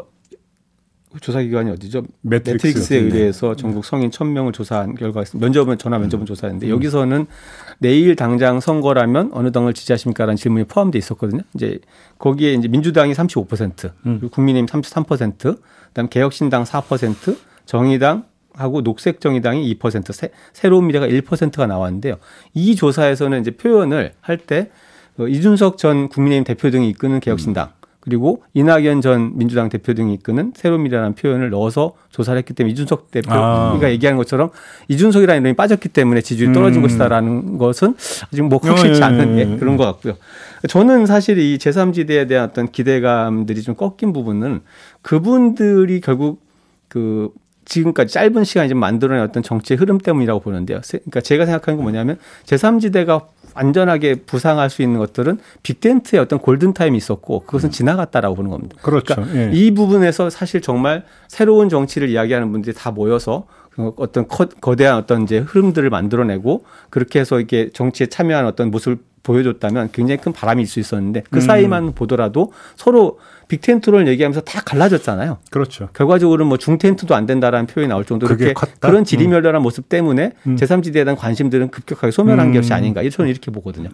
조사 1.21 1.41
기관이 1.41 1.71
어디죠? 1.71 2.03
메트릭스. 2.21 2.67
메트릭스에 2.67 2.99
네. 2.99 3.05
의뢰해서 3.05 3.55
전국 3.55 3.85
성인 3.85 4.09
1000명을 4.09 4.53
조사한 4.53 4.95
결과가 4.95 5.23
있습니다. 5.23 5.45
면접은 5.45 5.77
전화 5.77 5.97
면접은 5.97 6.23
음. 6.23 6.25
조사했는데 6.25 6.69
여기서는 6.69 7.27
내일 7.79 8.15
당장 8.15 8.59
선거라면 8.59 9.31
어느 9.33 9.51
당을 9.51 9.73
지지하십니까라는 9.73 10.35
질문이 10.35 10.65
포함되어 10.65 10.99
있었거든요. 10.99 11.41
이제 11.55 11.79
거기에 12.19 12.53
이제 12.53 12.67
민주당이 12.67 13.13
35%, 13.13 13.91
음. 14.05 14.29
국민의힘 14.29 14.65
33%, 14.67 15.59
그다음 15.87 16.09
개혁신당 16.09 16.65
4%, 16.65 17.37
정의당 17.65 18.25
하고 18.53 18.81
녹색정의당이 18.81 19.75
2%, 19.75 20.11
새, 20.11 20.31
새로운 20.51 20.87
미래가 20.87 21.07
1%가 21.07 21.67
나왔는데요. 21.67 22.17
이 22.53 22.75
조사에서는 22.75 23.39
이제 23.41 23.51
표현을 23.51 24.13
할때 24.19 24.71
어, 25.19 25.27
이준석 25.27 25.77
전 25.77 26.09
국민의힘 26.09 26.43
대표 26.43 26.69
등이 26.69 26.89
이끄는 26.89 27.19
개혁신당 27.19 27.71
그리고 28.07 28.41
이낙연 28.53 29.01
전 29.01 29.37
민주당 29.37 29.67
대표 29.67 29.93
등이 29.93 30.13
이끄는 30.13 30.53
새로운 30.55 30.83
미래라는 30.83 31.15
표현을 31.15 31.49
넣어서 31.49 31.91
조사를 32.09 32.37
했기 32.37 32.53
때문에 32.53 32.71
이준석 32.71 33.11
대표가 33.11 33.77
아. 33.81 33.89
얘기하는 33.89 34.15
것처럼 34.17 34.49
이준석이라는 34.87 35.41
이름이 35.41 35.57
빠졌기 35.57 35.89
때문에 35.89 36.21
지지율이 36.21 36.53
떨어진 36.53 36.79
음. 36.79 36.83
것이다라는 36.83 37.57
것은 37.57 37.95
아직 38.31 38.43
뭐 38.43 38.59
확실치 38.63 39.01
어, 39.03 39.05
예, 39.05 39.07
않은 39.07 39.37
예, 39.37 39.41
예, 39.45 39.51
예. 39.51 39.57
그런 39.57 39.75
것 39.75 39.83
같고요. 39.83 40.13
저는 40.69 41.05
사실 41.05 41.37
이 41.37 41.57
제3지대에 41.57 42.29
대한 42.29 42.47
어떤 42.49 42.71
기대감들이 42.71 43.61
좀 43.61 43.75
꺾인 43.75 44.13
부분은 44.13 44.61
그분들이 45.01 45.99
결국 45.99 46.41
그 46.87 47.31
지금까지 47.65 48.13
짧은 48.13 48.45
시간에 48.45 48.69
좀 48.69 48.79
만들어낸 48.79 49.21
어떤 49.21 49.43
정치의 49.43 49.77
흐름 49.77 49.97
때문이라고 49.97 50.39
보는데요. 50.39 50.79
세- 50.81 50.99
그러니까 50.99 51.19
제가 51.19 51.45
생각하는 51.45 51.75
건 51.75 51.83
뭐냐면 51.83 52.17
제3지대가 52.45 53.25
완전하게 53.57 54.15
부상할 54.25 54.69
수 54.69 54.81
있는 54.81 54.99
것들은 54.99 55.39
빅텐트의 55.63 56.21
어떤 56.21 56.39
골든타임이 56.39 56.95
있었고 56.97 57.41
그것은 57.41 57.71
지나갔다라고 57.71 58.35
보는 58.35 58.51
겁니다. 58.51 58.75
그렇죠. 58.81 59.15
그러니까 59.15 59.37
예. 59.37 59.51
이 59.53 59.71
부분에서 59.73 60.29
사실 60.29 60.61
정말 60.61 61.03
새로운 61.27 61.67
정치를 61.69 62.09
이야기하는 62.09 62.51
분들이 62.51 62.73
다 62.75 62.91
모여서 62.91 63.45
그 63.71 63.91
어떤 63.97 64.27
커- 64.27 64.47
거대한 64.61 64.97
어떤 64.97 65.23
이제 65.23 65.37
흐름들을 65.39 65.89
만들어내고 65.89 66.65
그렇게 66.89 67.19
해서 67.19 67.39
이게 67.39 67.69
정치에 67.73 68.07
참여한 68.07 68.45
어떤 68.45 68.71
모습을 68.71 68.97
보여줬다면 69.27 69.89
굉장히 69.91 70.19
큰 70.21 70.31
바람이 70.31 70.63
있을 70.63 70.71
수 70.71 70.79
있었는데 70.79 71.23
그 71.29 71.37
음. 71.37 71.41
사이만 71.41 71.93
보더라도 71.93 72.53
서로 72.75 73.19
빅 73.47 73.61
텐트를 73.61 74.07
얘기하면서 74.07 74.41
다 74.41 74.61
갈라졌잖아요. 74.61 75.37
그렇죠. 75.51 75.89
결과적으로는 75.93 76.47
뭐 76.47 76.57
중 76.57 76.77
텐트도 76.77 77.13
안 77.15 77.25
된다라는 77.25 77.67
표현이 77.67 77.89
나올 77.89 78.03
정도로 78.03 78.29
그게 78.29 78.45
그렇게 78.45 78.53
컸다? 78.53 78.87
그런 78.87 79.03
지리멸렬한 79.03 79.61
모습 79.61 79.89
때문에 79.89 80.31
음. 80.47 80.55
제3지대에 80.55 81.03
대한 81.05 81.15
관심들은 81.15 81.69
급격하게 81.69 82.11
소멸한 82.11 82.47
음. 82.47 82.53
것이 82.53 82.73
아닌가. 82.73 83.07
저는 83.09 83.29
이렇게 83.29 83.51
보거든요. 83.51 83.89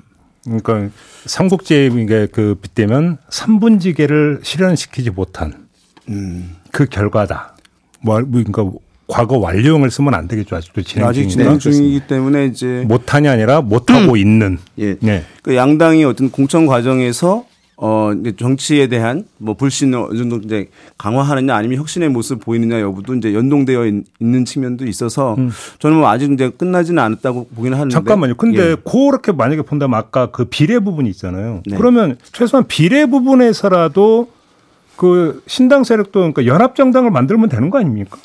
그러니까 0.46 0.90
삼국지에 1.26 1.90
그 2.32 2.56
빗대면 2.62 3.18
삼분지계를 3.30 4.40
실현시키지 4.44 5.12
못한 5.12 5.68
음. 6.10 6.56
그 6.72 6.86
결과다. 6.86 7.56
뭐 8.02 8.16
그러니까 8.24 8.70
과거 9.08 9.38
완료형을 9.38 9.92
쓰면 9.92 10.14
안 10.14 10.28
되겠죠. 10.28 10.56
아직도 10.56 10.82
진행 10.82 11.08
아직. 11.08 11.28
진행 11.28 11.60
중이기 11.60 12.08
때문에 12.08 12.46
이제 12.46 12.84
못하냐 12.88 13.32
아니라 13.32 13.62
못하고 13.62 14.16
있는. 14.16 14.58
예. 14.80 14.96
네. 15.00 15.24
그 15.42 15.56
양당이 15.56 16.04
어떤 16.06 16.32
공천 16.32 16.66
과정에서 16.66 17.46
어 17.76 18.12
이제 18.14 18.34
정치에 18.38 18.88
대한 18.88 19.26
뭐 19.40 19.56
불신을 19.56 19.98
어느 19.98 20.18
정도 20.18 20.38
이제 20.38 20.70
강화하느냐 20.98 21.56
아니면 21.56 21.80
혁신의 21.80 22.10
모습 22.10 22.40
보이느냐 22.40 22.80
여부도 22.80 23.16
이제 23.16 23.34
연동되어 23.34 23.86
있, 23.88 24.04
는 24.22 24.46
측면도 24.46 24.86
있어서 24.86 25.36
저는 25.80 25.98
뭐 25.98 26.08
아직 26.08 26.32
이제 26.32 26.50
끝나지는 26.50 27.02
않았다고 27.02 27.50
보기는 27.56 27.76
하는데 27.76 27.94
잠깐만요. 27.94 28.36
근데 28.36 28.72
예. 28.72 28.76
그렇게 28.76 29.32
만약에 29.32 29.64
본다면 29.64 30.00
아까 30.00 30.28
그 30.28 30.46
비례 30.46 30.80
부분이 30.80 31.10
있잖아요. 31.10 31.62
네. 31.66 31.76
그러면 31.76 32.18
최소한 32.32 32.66
비례 32.68 33.06
부분에서라도 33.08 34.30
그 34.96 35.42
신당 35.48 35.84
세력도 35.84 36.20
그러니까 36.20 36.46
연합 36.46 36.76
정당을 36.76 37.12
만들면 37.12 37.50
되는 37.50 37.70
거 37.70 37.80
아닙니까? 37.80 38.18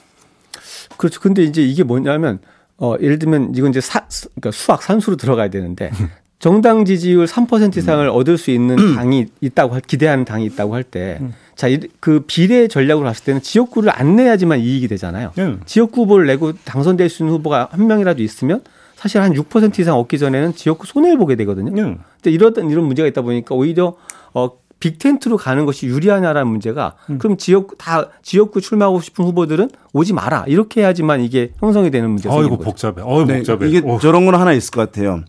그렇죠. 0.96 1.20
근데 1.20 1.42
이제 1.42 1.62
이게 1.62 1.82
뭐냐면 1.82 2.38
어 2.78 2.94
예를 3.00 3.18
들면 3.18 3.52
이건 3.56 3.70
이제 3.70 3.80
사 3.80 4.06
그러니까 4.36 4.50
수학 4.52 4.82
산수로 4.82 5.16
들어가야 5.16 5.48
되는데 5.48 5.90
정당 6.38 6.84
지지율 6.84 7.26
3% 7.26 7.76
이상을 7.76 8.08
얻을 8.08 8.38
수 8.38 8.52
있는 8.52 8.94
당이 8.94 9.26
있다고 9.40 9.74
할, 9.74 9.80
기대하는 9.80 10.24
당이 10.24 10.44
있다고 10.46 10.74
할 10.74 10.84
때 10.84 11.18
자, 11.58 11.66
그 11.98 12.22
비례 12.24 12.68
전략으로 12.68 13.04
봤을 13.04 13.24
때는 13.24 13.42
지역구를 13.42 13.90
안 13.92 14.14
내야지만 14.14 14.60
이익이 14.60 14.86
되잖아요. 14.86 15.32
예. 15.38 15.56
지역구 15.66 16.02
후보를 16.02 16.28
내고 16.28 16.52
당선될 16.52 17.08
수 17.08 17.24
있는 17.24 17.34
후보가 17.34 17.70
한 17.72 17.88
명이라도 17.88 18.22
있으면 18.22 18.60
사실 18.94 19.20
한 19.20 19.32
6% 19.32 19.76
이상 19.80 19.98
얻기 19.98 20.20
전에는 20.20 20.54
지역구 20.54 20.86
손해를 20.86 21.18
보게 21.18 21.34
되거든요. 21.34 21.76
예. 21.76 21.82
근데 21.82 22.30
이런 22.30 22.54
이런 22.70 22.84
문제가 22.84 23.08
있다 23.08 23.22
보니까 23.22 23.56
오히려 23.56 23.96
어 24.34 24.52
빅텐트로 24.80 25.36
가는 25.36 25.66
것이 25.66 25.86
유리하냐라는 25.86 26.48
문제가 26.48 26.94
음. 27.10 27.18
그럼 27.18 27.36
지역 27.36 27.76
다 27.78 28.08
지역구 28.22 28.60
출마하고 28.60 29.00
싶은 29.00 29.24
후보들은 29.24 29.70
오지 29.92 30.12
마라 30.12 30.44
이렇게 30.46 30.82
해야지만 30.82 31.20
이게 31.20 31.52
형성이 31.58 31.90
되는 31.90 32.08
문제가 32.10 32.32
생기는 32.34 32.56
거죠. 32.58 32.70
복잡해. 32.70 33.02
어이 33.02 33.26
네, 33.26 33.38
복잡해. 33.38 33.68
이게 33.68 33.82
어. 33.84 33.98
저런 33.98 34.24
건 34.24 34.34
하나 34.36 34.52
있을 34.52 34.70
것 34.70 34.80
같아요. 34.80 35.24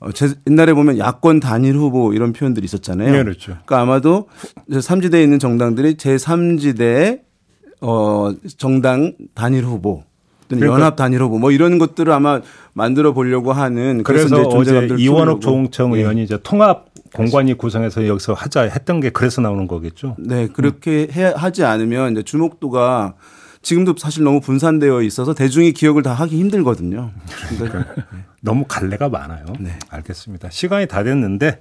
어, 0.00 0.10
제 0.12 0.34
옛날에 0.48 0.72
보면 0.72 0.98
야권 0.98 1.40
단일 1.40 1.76
후보 1.76 2.12
이런 2.12 2.32
표현들이 2.32 2.64
있었잖아요. 2.64 3.12
네, 3.12 3.22
그렇죠. 3.22 3.52
그러니까 3.64 3.80
아마도 3.80 4.28
제3지대에 4.70 5.22
있는 5.22 5.38
정당들이 5.38 5.94
제3지대의 5.94 7.20
어, 7.82 8.32
정당 8.56 9.12
단일 9.34 9.64
후보 9.64 10.04
또는 10.52 10.60
그러니까- 10.60 10.80
연합 10.80 10.96
단일 10.96 11.22
후보 11.22 11.38
뭐 11.38 11.50
이런 11.50 11.78
것들을 11.78 12.12
아마 12.12 12.40
만들어 12.74 13.12
보려고 13.12 13.52
하는 13.52 14.02
그래서 14.02 14.26
이제 14.26 14.36
어제 14.36 14.72
이원욱 14.98 14.98
키우려고. 14.98 15.40
조홍청 15.40 15.94
예. 15.96 16.00
의원이 16.00 16.22
이제 16.22 16.38
통합 16.42 16.86
공관위 17.14 17.54
구성해서 17.54 18.06
여기서 18.06 18.32
하자 18.34 18.62
했던 18.62 19.00
게 19.00 19.10
그래서 19.10 19.40
나오는 19.40 19.66
거겠죠. 19.66 20.16
네, 20.18 20.48
그렇게 20.48 21.08
해, 21.12 21.32
하지 21.36 21.64
않으면 21.64 22.12
이제 22.12 22.22
주목도가 22.22 23.14
지금도 23.60 23.94
사실 23.98 24.24
너무 24.24 24.40
분산되어 24.40 25.02
있어서 25.02 25.34
대중이 25.34 25.72
기억을 25.72 26.02
다 26.02 26.12
하기 26.14 26.38
힘들거든요. 26.38 27.10
그러니까 27.58 27.86
너무 28.40 28.64
갈래가 28.66 29.08
많아요. 29.08 29.44
네. 29.60 29.78
알겠습니다. 29.90 30.50
시간이 30.50 30.86
다 30.86 31.02
됐는데 31.04 31.60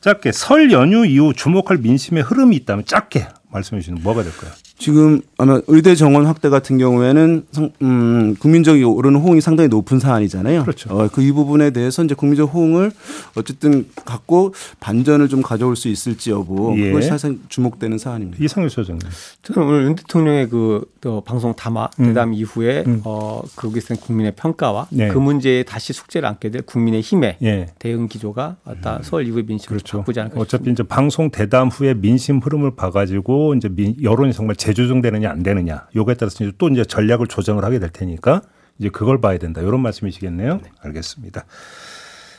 짧게 0.00 0.32
설 0.32 0.72
연휴 0.72 1.04
이후 1.06 1.32
주목할 1.34 1.78
민심의 1.78 2.22
흐름이 2.22 2.56
있다면 2.56 2.84
짧게 2.86 3.28
말씀해 3.52 3.80
주시면 3.82 4.02
뭐가 4.02 4.22
될까요? 4.22 4.50
지금 4.80 5.20
아마 5.38 5.60
의대 5.68 5.94
정원 5.94 6.26
확대 6.26 6.48
같은 6.48 6.76
경우에는 6.76 7.44
상, 7.52 7.70
음, 7.82 8.34
국민적이 8.36 8.82
오르는 8.82 9.20
호응이 9.20 9.40
상당히 9.40 9.68
높은 9.68 10.00
사안이잖아요. 10.00 10.62
그렇죠. 10.62 10.90
어, 10.92 11.08
그 11.08 11.20
이 11.30 11.32
부분에 11.32 11.70
대해서 11.70 12.02
이제 12.02 12.14
국민적 12.14 12.52
호응을 12.52 12.90
어쨌든 13.36 13.86
갖고 14.04 14.52
반전을 14.80 15.28
좀 15.28 15.42
가져올 15.42 15.76
수 15.76 15.88
있을지 15.88 16.30
여부 16.30 16.74
예. 16.76 16.88
그것이 16.88 17.08
사실 17.08 17.38
주목되는 17.48 17.98
사안입니다. 17.98 18.42
이상규 18.42 18.68
소장님. 18.68 19.06
저는 19.42 19.68
오늘 19.68 19.84
윤 19.84 19.94
대통령의 19.94 20.48
그 20.48 20.84
어, 21.04 21.22
방송 21.24 21.54
담화 21.54 21.88
음. 22.00 22.06
대담 22.06 22.32
이후에 22.34 22.84
음. 22.86 23.02
어, 23.04 23.42
거기서 23.54 23.96
국민의 23.96 24.32
평가와 24.34 24.88
네. 24.90 25.08
그 25.08 25.18
문제에 25.18 25.62
다시 25.62 25.92
숙제를 25.92 26.28
안게 26.28 26.50
될 26.50 26.62
국민의 26.62 27.00
힘의 27.02 27.36
예. 27.42 27.66
대응 27.78 28.08
기조가 28.08 28.56
아까 28.64 29.00
서울 29.02 29.26
이후의 29.26 29.44
민심을 29.44 29.78
그렇죠. 29.78 29.98
바꾸지 29.98 30.20
않을까 30.20 30.40
어차피 30.40 30.70
이제 30.70 30.82
방송 30.82 31.30
대담 31.30 31.68
후에 31.68 31.94
민심 31.94 32.38
흐름을 32.38 32.74
봐가지고 32.76 33.54
이제 33.54 33.68
민, 33.68 33.94
여론이 34.02 34.32
정말 34.32 34.56
재조정되느냐 34.70 35.30
안 35.30 35.42
되느냐 35.42 35.86
요거에 35.96 36.14
따라서 36.14 36.44
이제 36.44 36.52
또 36.58 36.68
이제 36.68 36.84
전략을 36.84 37.26
조정을 37.26 37.64
하게 37.64 37.78
될 37.78 37.90
테니까 37.90 38.42
이제 38.78 38.88
그걸 38.88 39.20
봐야 39.20 39.38
된다 39.38 39.60
이런 39.60 39.80
말씀이시겠네요. 39.80 40.60
알겠습니다. 40.80 41.44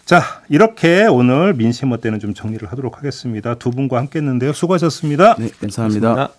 자 0.06 0.22
이렇게 0.50 1.06
오늘 1.06 1.54
민심 1.54 1.92
어때는 1.92 2.20
좀 2.20 2.34
정리를 2.34 2.68
하도록 2.72 2.98
하겠습니다. 2.98 3.56
두 3.56 3.72
분과 3.72 3.98
함께했는데요. 3.98 4.54
수고하셨습니다. 4.54 5.36
네, 5.36 5.50
감사합니다. 5.60 6.30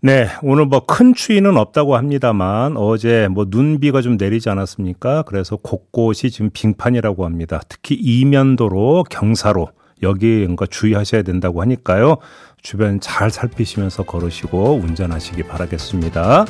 네, 0.00 0.28
오늘 0.42 0.66
뭐 0.66 0.80
큰 0.80 1.14
추위는 1.14 1.56
없다고 1.56 1.96
합니다만 1.96 2.76
어제 2.76 3.26
뭐 3.30 3.46
눈비가 3.48 4.02
좀 4.02 4.18
내리지 4.18 4.50
않았습니까? 4.50 5.22
그래서 5.22 5.56
곳곳이 5.56 6.30
지금 6.30 6.50
빙판이라고 6.52 7.24
합니다. 7.24 7.60
특히 7.68 7.94
이면도로 7.94 9.04
경사로 9.08 9.68
여기 10.02 10.44
뭔가 10.44 10.66
주의하셔야 10.66 11.22
된다고 11.22 11.62
하니까요. 11.62 12.18
주변 12.64 12.98
잘 12.98 13.30
살피시면서 13.30 14.04
걸으시고 14.04 14.80
운전하시기 14.82 15.42
바라겠습니다. 15.44 16.46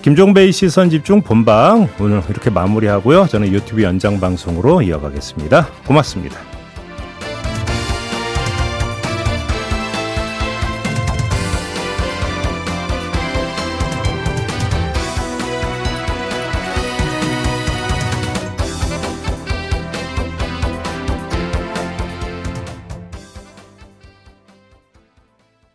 김종배의 0.00 0.50
시선 0.50 0.88
집중 0.88 1.20
본방 1.20 1.90
오늘 2.00 2.22
이렇게 2.30 2.48
마무리하고요. 2.48 3.26
저는 3.26 3.52
유튜브 3.52 3.82
연장 3.82 4.18
방송으로 4.18 4.80
이어가겠습니다. 4.80 5.68
고맙습니다. 5.86 6.49